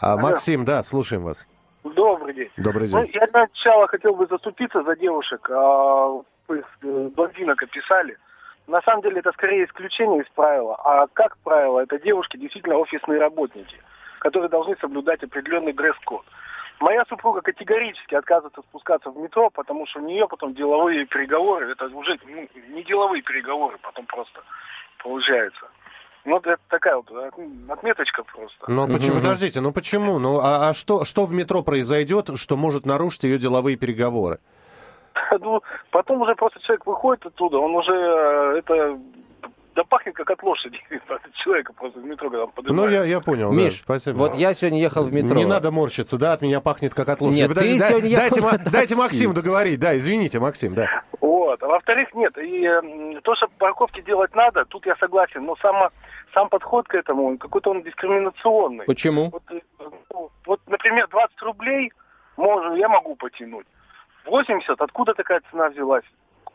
А, 0.00 0.16
Максим, 0.16 0.64
да, 0.64 0.82
слушаем 0.82 1.24
вас. 1.24 1.46
Добрый 1.82 2.34
день. 2.34 2.50
Добрый 2.56 2.86
день. 2.86 2.96
Ну, 2.96 3.08
я 3.12 3.26
сначала 3.28 3.86
хотел 3.88 4.14
бы 4.14 4.26
заступиться 4.26 4.82
за 4.82 4.96
девушек. 4.96 5.48
А, 5.50 6.20
э, 6.48 7.08
блондинок 7.16 7.62
описали. 7.62 8.16
На 8.66 8.80
самом 8.82 9.02
деле 9.02 9.18
это 9.18 9.32
скорее 9.32 9.64
исключение 9.64 10.22
из 10.22 10.28
правила. 10.30 10.76
А 10.84 11.06
как 11.08 11.36
правило, 11.38 11.80
это 11.80 11.98
девушки 11.98 12.36
действительно 12.36 12.76
офисные 12.76 13.18
работники, 13.18 13.76
которые 14.20 14.48
должны 14.48 14.76
соблюдать 14.80 15.22
определенный 15.22 15.72
дресс-код. 15.72 16.24
Моя 16.80 17.04
супруга 17.04 17.42
категорически 17.42 18.14
отказывается 18.14 18.62
спускаться 18.62 19.10
в 19.10 19.16
метро, 19.18 19.50
потому 19.50 19.86
что 19.86 20.00
у 20.00 20.02
нее 20.02 20.26
потом 20.26 20.54
деловые 20.54 21.04
переговоры, 21.04 21.70
это 21.72 21.84
уже 21.86 22.18
ну, 22.26 22.48
не 22.74 22.82
деловые 22.84 23.22
переговоры, 23.22 23.76
потом 23.82 24.06
просто 24.06 24.40
получается. 25.02 25.68
Ну, 26.24 26.38
это 26.38 26.56
такая 26.68 26.96
вот 26.96 27.10
отметочка 27.68 28.22
просто. 28.24 28.64
Ну, 28.66 28.86
почему, 28.86 29.16
подождите, 29.16 29.60
ну 29.60 29.72
почему? 29.72 30.18
Ну, 30.18 30.40
а, 30.40 30.70
а 30.70 30.74
что, 30.74 31.04
что 31.04 31.26
в 31.26 31.32
метро 31.32 31.62
произойдет, 31.62 32.30
что 32.36 32.56
может 32.56 32.86
нарушить 32.86 33.24
ее 33.24 33.38
деловые 33.38 33.76
переговоры? 33.76 34.40
Ну, 35.38 35.62
потом 35.90 36.22
уже 36.22 36.34
просто 36.34 36.60
человек 36.60 36.86
выходит 36.86 37.26
оттуда, 37.26 37.58
он 37.58 37.74
уже 37.74 37.92
э, 37.92 38.58
это 38.58 38.98
да 39.80 39.84
пахнет 39.84 40.14
как 40.14 40.30
от 40.30 40.42
лошади. 40.42 40.78
От 41.08 41.34
человека 41.34 41.72
просто 41.72 42.00
в 42.00 42.04
метро, 42.04 42.28
когда 42.28 42.44
он 42.44 42.50
поднимает. 42.50 42.90
Ну, 42.90 42.96
я, 42.96 43.04
я 43.04 43.20
понял. 43.20 43.50
Миш, 43.50 43.78
да, 43.78 43.84
спасибо. 43.84 44.16
вот 44.16 44.34
я 44.34 44.52
сегодня 44.52 44.80
ехал 44.80 45.04
в 45.04 45.12
метро. 45.12 45.36
Не 45.36 45.46
надо 45.46 45.70
морщиться, 45.70 46.18
да, 46.18 46.34
от 46.34 46.42
меня 46.42 46.60
пахнет 46.60 46.94
как 46.94 47.08
от 47.08 47.20
лошади. 47.20 47.40
Нет, 47.40 47.48
Подожди, 47.48 47.74
ты 47.74 47.78
дай, 47.78 47.88
сегодня 47.88 48.16
дайте, 48.16 48.40
ехал 48.40 48.58
дайте 48.70 48.96
Максиму 48.96 49.34
договорить, 49.34 49.80
да, 49.80 49.96
извините, 49.96 50.38
Максим, 50.38 50.74
да. 50.74 51.02
Вот, 51.20 51.62
а 51.62 51.66
во-вторых, 51.66 52.12
нет, 52.14 52.36
и 52.36 52.66
э, 52.66 53.20
то, 53.22 53.34
что 53.34 53.48
парковки 53.58 54.02
делать 54.02 54.34
надо, 54.34 54.64
тут 54.66 54.84
я 54.86 54.96
согласен, 54.96 55.44
но 55.44 55.56
сама, 55.56 55.90
сам 56.34 56.48
подход 56.48 56.86
к 56.86 56.94
этому, 56.94 57.38
какой-то 57.38 57.70
он 57.70 57.82
дискриминационный. 57.82 58.84
Почему? 58.84 59.30
Вот, 59.30 59.42
э, 59.50 59.60
ну, 60.12 60.30
вот, 60.46 60.60
например, 60.66 61.08
20 61.08 61.40
рублей 61.42 61.92
можно, 62.36 62.74
я 62.74 62.88
могу 62.88 63.16
потянуть. 63.16 63.66
80, 64.26 64.80
откуда 64.80 65.14
такая 65.14 65.40
цена 65.50 65.70
взялась? 65.70 66.04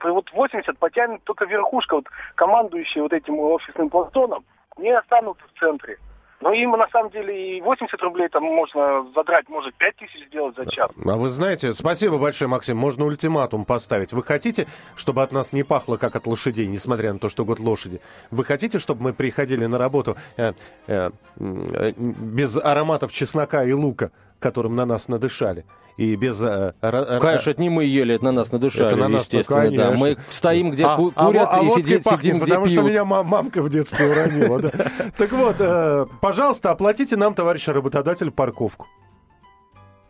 Вот 0.04 0.32
80 0.32 0.78
потянет 0.78 1.24
только 1.24 1.46
верхушка, 1.46 1.96
вот 1.96 2.06
командующие 2.36 3.04
вот 3.04 3.14
этим 3.14 3.40
офисным 3.40 3.90
планктоном, 3.90 4.46
не 4.78 4.92
останутся 4.92 5.44
в 5.54 5.60
центре. 5.60 5.98
Но 6.42 6.52
им 6.52 6.72
на 6.72 6.88
самом 6.90 7.10
деле 7.12 7.58
и 7.58 7.62
80 7.62 8.00
рублей 8.02 8.28
там 8.28 8.44
можно 8.44 9.06
задрать, 9.16 9.48
может 9.48 9.74
5 9.76 9.96
тысяч 9.96 10.28
сделать 10.28 10.56
за 10.56 10.66
час. 10.70 10.92
А 11.04 11.16
вы 11.16 11.30
знаете, 11.30 11.72
спасибо 11.74 12.18
большое, 12.18 12.50
Максим, 12.50 12.78
можно 12.78 13.06
ультиматум 13.06 13.66
поставить. 13.66 14.12
Вы 14.12 14.22
хотите, 14.22 14.68
чтобы 14.96 15.24
от 15.24 15.32
нас 15.32 15.54
не 15.54 15.64
пахло, 15.64 15.98
как 15.98 16.16
от 16.16 16.28
лошадей, 16.28 16.68
несмотря 16.68 17.14
на 17.14 17.20
то, 17.20 17.30
что 17.30 17.46
год 17.46 17.60
лошади? 17.60 18.02
Вы 18.32 18.44
хотите, 18.44 18.80
чтобы 18.80 19.02
мы 19.02 19.14
приходили 19.14 19.66
на 19.66 19.78
работу 19.78 20.18
э, 20.38 20.54
э, 20.88 21.10
э, 21.40 21.92
без 21.98 22.58
ароматов 22.58 23.12
чеснока 23.14 23.64
и 23.64 23.72
лука, 23.72 24.12
которым 24.40 24.76
на 24.76 24.86
нас 24.86 25.08
надышали? 25.08 25.66
И 25.98 26.16
без... 26.16 26.42
Э, 26.42 26.74
конечно, 26.82 27.52
это 27.52 27.62
не 27.62 27.70
мы 27.70 27.86
ели, 27.86 28.16
это 28.16 28.26
на 28.26 28.32
нас 28.34 28.52
надышали, 28.52 28.88
это 28.88 28.98
на 28.98 29.08
нас, 29.08 29.24
естественно. 29.24 29.64
Ну, 29.64 29.76
да. 29.76 29.92
Мы 29.92 30.18
стоим, 30.30 30.72
где 30.72 30.86
а, 30.86 30.96
а 30.96 30.98
курят, 30.98 31.50
а, 31.52 31.64
и 31.64 31.68
а 31.68 31.70
сидим, 31.70 32.04
пахнет, 32.04 32.22
сидим, 32.22 32.36
где 32.38 32.46
Потому 32.46 32.66
пьют. 32.66 32.80
что 32.80 32.90
меня 32.90 33.06
мамка 33.06 33.62
в 33.62 33.70
детстве 33.70 34.06
уронила. 34.08 34.62
Да. 34.62 34.72
Так 35.18 35.32
вот, 35.32 35.56
э, 35.60 36.06
пожалуйста, 36.20 36.72
оплатите 36.72 37.16
нам, 37.16 37.34
товарищ 37.34 37.68
работодатель, 37.68 38.30
парковку. 38.32 38.88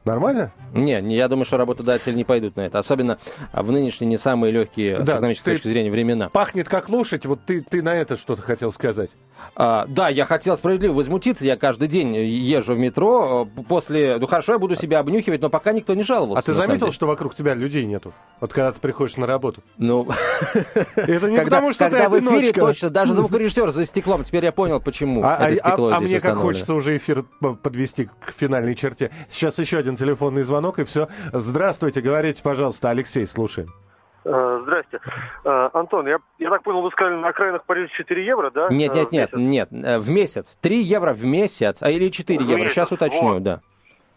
Нормально? 0.06 0.54
Не, 0.74 1.02
не, 1.02 1.16
я 1.16 1.28
думаю, 1.28 1.46
что 1.46 1.58
работодатели 1.58 2.14
не 2.14 2.24
пойдут 2.24 2.56
на 2.56 2.62
это. 2.62 2.78
Особенно 2.78 3.18
в 3.52 3.72
нынешние 3.72 4.08
не 4.08 4.18
самые 4.18 4.52
легкие 4.52 5.00
да, 5.00 5.06
с 5.06 5.10
экономической 5.16 5.54
точки 5.54 5.68
зрения 5.68 5.90
времена. 5.90 6.30
Пахнет 6.30 6.70
как 6.70 6.90
лошадь. 6.90 7.26
Вот 7.26 7.40
ты, 7.46 7.62
ты 7.62 7.82
на 7.82 7.96
это 7.96 8.16
что-то 8.16 8.44
хотел 8.44 8.72
сказать. 8.72 9.12
А, 9.56 9.86
да, 9.88 10.10
я 10.10 10.26
хотел 10.26 10.58
справедливо 10.58 10.94
возмутиться. 10.94 11.46
Я 11.46 11.56
каждый 11.56 11.88
день 11.88 12.16
езжу 12.16 12.74
в 12.74 12.78
метро. 12.78 13.48
После... 13.68 14.18
Ну 14.20 14.28
хорошо, 14.28 14.54
я 14.54 14.60
буду 14.60 14.76
себя 14.76 15.00
обнюхивать, 15.00 15.42
но 15.42 15.50
пока 15.50 15.72
никто 15.72 15.94
не 15.94 16.04
жаловался. 16.04 16.40
А 16.40 16.46
ты 16.46 16.54
заметил, 16.54 16.92
что 16.92 17.08
вокруг 17.08 17.36
тебя 17.36 17.54
людей 17.54 17.86
нету? 17.86 18.14
Вот 18.42 18.52
когда 18.52 18.72
ты 18.72 18.80
приходишь 18.80 19.18
на 19.18 19.28
работу. 19.28 19.62
Ну... 19.78 20.08
Это 20.96 21.30
не 21.30 21.40
потому, 21.42 21.72
что 21.74 21.90
Когда 21.90 22.10
в 22.10 22.20
эфире 22.20 22.52
точно, 22.52 22.90
даже 22.90 23.14
звукорежиссер 23.14 23.72
за 23.72 23.86
стеклом. 23.86 24.24
Теперь 24.24 24.44
я 24.44 24.52
понял, 24.52 24.82
почему 24.82 25.24
а, 25.24 25.36
это 25.36 25.46
а, 25.46 25.56
стекло 25.56 25.92
А 25.94 26.00
мне 26.00 26.20
как 26.20 26.38
хочется 26.38 26.74
уже 26.74 26.98
эфир 26.98 27.24
подвести 27.64 28.06
к 28.06 28.34
финальной 28.36 28.76
черте. 28.76 29.12
Сейчас 29.30 29.58
еще 29.60 29.78
один 29.78 29.96
телефонный 29.96 30.44
звонок, 30.44 30.80
и 30.80 30.84
все. 30.84 31.08
Здравствуйте, 31.32 32.02
говорите, 32.02 32.44
пожалуйста, 32.44 32.90
Алексей, 32.90 33.26
слушаем. 33.26 33.74
Э, 34.26 34.60
здрасте. 34.64 35.00
Э, 35.44 35.70
Антон, 35.74 36.08
я, 36.08 36.18
я 36.40 36.50
так 36.50 36.64
понял, 36.64 36.82
вы 36.82 36.90
сказали, 36.92 37.16
на 37.16 37.30
окраинах 37.30 37.64
Парижа 37.66 37.90
4 37.90 38.26
евро, 38.26 38.50
да? 38.50 38.70
Нет, 38.70 38.94
нет, 38.96 39.12
нет, 39.12 39.30
нет, 39.34 39.70
в 39.72 40.10
месяц. 40.10 40.58
3 40.62 40.82
евро 40.82 41.14
в 41.14 41.24
месяц, 41.24 41.84
а 41.84 41.92
или 41.92 42.10
4 42.10 42.40
в 42.40 42.42
евро, 42.42 42.64
месяц. 42.64 42.74
сейчас 42.74 42.92
уточню, 42.92 43.34
вот. 43.34 43.44
да. 43.44 43.62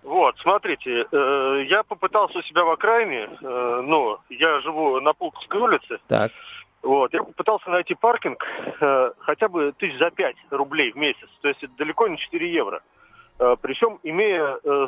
Вот, 0.03 0.39
смотрите, 0.39 1.07
э, 1.13 1.65
я 1.69 1.83
попытался 1.83 2.39
у 2.39 2.43
себя 2.43 2.65
в 2.65 2.71
окраине, 2.71 3.29
э, 3.43 3.81
ну, 3.85 4.17
я 4.31 4.61
живу 4.61 4.99
на 5.01 5.13
Пулковской 5.13 5.61
улице. 5.61 5.99
Так. 6.09 6.33
Вот, 6.83 7.13
я 7.13 7.23
попытался 7.23 7.69
найти 7.69 7.95
паркинг 7.95 8.43
э, 8.81 9.11
хотя 9.19 9.49
бы 9.49 9.73
тысяч 9.77 9.99
за 9.99 10.11
5 10.11 10.37
рублей 10.51 10.93
в 10.93 10.97
месяц, 10.97 11.29
то 11.43 11.49
есть 11.49 11.63
это 11.63 11.73
далеко 11.77 12.09
не 12.09 12.17
4 12.17 12.51
евро. 12.51 12.81
Э, 13.39 13.57
причем 13.61 13.99
имея 14.03 14.59
э, 14.65 14.87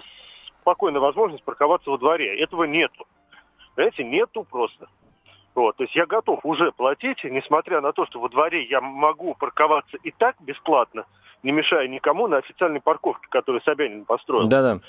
спокойно 0.63 1.01
возможность 1.01 1.45
парковаться 1.45 1.91
во 1.91 1.99
дворе. 1.99 2.39
Этого 2.41 2.65
нету. 2.65 3.07
Понимаете, 3.75 4.05
нету 4.05 4.45
просто. 4.45 4.89
Вот, 5.55 5.77
то 5.77 5.85
есть 5.85 5.97
я 5.97 6.07
готов 6.07 6.41
уже 6.45 6.71
платить, 6.73 7.25
несмотря 7.25 7.81
на 7.81 7.93
то, 7.93 8.07
что 8.07 8.21
во 8.21 8.29
дворе 8.29 8.65
я 8.65 8.81
могу 8.81 9.35
парковаться 9.35 9.97
и 10.03 10.13
так 10.13 10.37
бесплатно, 10.41 11.07
не 11.43 11.51
мешая 11.51 11.89
никому 11.89 12.29
на 12.29 12.37
официальной 12.37 12.81
парковке, 12.81 13.27
которую 13.31 13.61
Собянин 13.63 14.05
построил. 14.05 14.47
Да-да. 14.47 14.81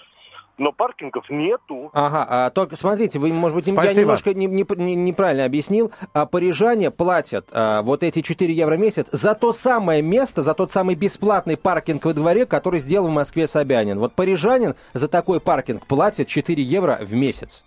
но 0.60 0.72
паркингов 0.72 1.28
нету. 1.32 1.90
Ага, 1.94 2.28
а, 2.30 2.50
только 2.52 2.76
смотрите, 2.76 3.18
вы, 3.18 3.34
может 3.34 3.56
быть, 3.56 3.66
Спасибо. 3.66 3.92
я 3.92 4.02
немножко 4.02 4.34
не, 4.36 4.46
не, 4.46 4.66
не, 4.78 4.96
неправильно 4.96 5.46
объяснил. 5.46 5.92
А 6.14 6.28
парижане 6.28 6.92
платят 6.92 7.50
а, 7.52 7.82
вот 7.82 8.04
эти 8.04 8.22
4 8.22 8.54
евро 8.54 8.76
в 8.76 8.80
месяц 8.80 9.08
за 9.12 9.34
то 9.34 9.54
самое 9.54 10.04
место, 10.04 10.44
за 10.44 10.54
тот 10.54 10.72
самый 10.72 10.94
бесплатный 10.94 11.58
паркинг 11.58 12.06
во 12.06 12.14
дворе, 12.14 12.46
который 12.46 12.80
сделал 12.80 13.08
в 13.08 13.12
Москве 13.12 13.48
Собянин. 13.48 13.98
Вот 13.98 14.14
парижанин 14.14 14.76
за 14.94 15.08
такой 15.08 15.40
паркинг 15.40 15.88
платит 15.88 16.28
4 16.28 16.62
евро 16.62 17.00
в 17.02 17.14
месяц. 17.16 17.66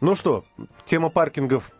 Ну 0.00 0.14
что, 0.14 0.44
тема 0.84 1.08
паркингов 1.08 1.70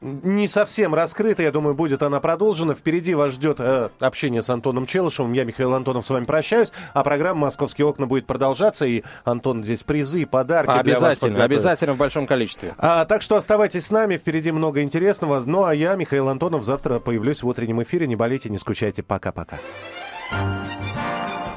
не 0.00 0.48
совсем 0.48 0.94
раскрыта. 0.94 1.42
Я 1.42 1.52
думаю, 1.52 1.74
будет 1.74 2.02
она 2.02 2.20
продолжена. 2.20 2.74
Впереди 2.74 3.14
вас 3.14 3.32
ждет 3.32 3.56
э, 3.60 3.90
общение 4.00 4.42
с 4.42 4.50
Антоном 4.50 4.86
Челышевым. 4.86 5.32
Я, 5.32 5.44
Михаил 5.44 5.74
Антонов, 5.74 6.06
с 6.06 6.10
вами 6.10 6.24
прощаюсь. 6.24 6.72
А 6.94 7.02
программа 7.02 7.42
«Московские 7.42 7.86
окна» 7.86 8.06
будет 8.06 8.26
продолжаться. 8.26 8.86
И, 8.86 9.02
Антон, 9.24 9.64
здесь 9.64 9.82
призы, 9.82 10.26
подарки 10.26 10.70
Обязательно, 10.70 11.30
для 11.30 11.38
вас 11.38 11.50
обязательно 11.50 11.94
в 11.94 11.96
большом 11.96 12.26
количестве. 12.26 12.74
А, 12.78 13.04
так 13.04 13.22
что 13.22 13.36
оставайтесь 13.36 13.86
с 13.86 13.90
нами. 13.90 14.16
Впереди 14.16 14.52
много 14.52 14.82
интересного. 14.82 15.42
Ну, 15.44 15.64
а 15.64 15.74
я, 15.74 15.94
Михаил 15.96 16.28
Антонов, 16.28 16.64
завтра 16.64 16.98
появлюсь 16.98 17.42
в 17.42 17.48
утреннем 17.48 17.82
эфире. 17.82 18.06
Не 18.06 18.16
болейте, 18.16 18.50
не 18.50 18.58
скучайте. 18.58 19.02
Пока-пока. 19.02 19.58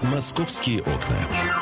«Московские 0.01 0.81
окна». 0.81 1.60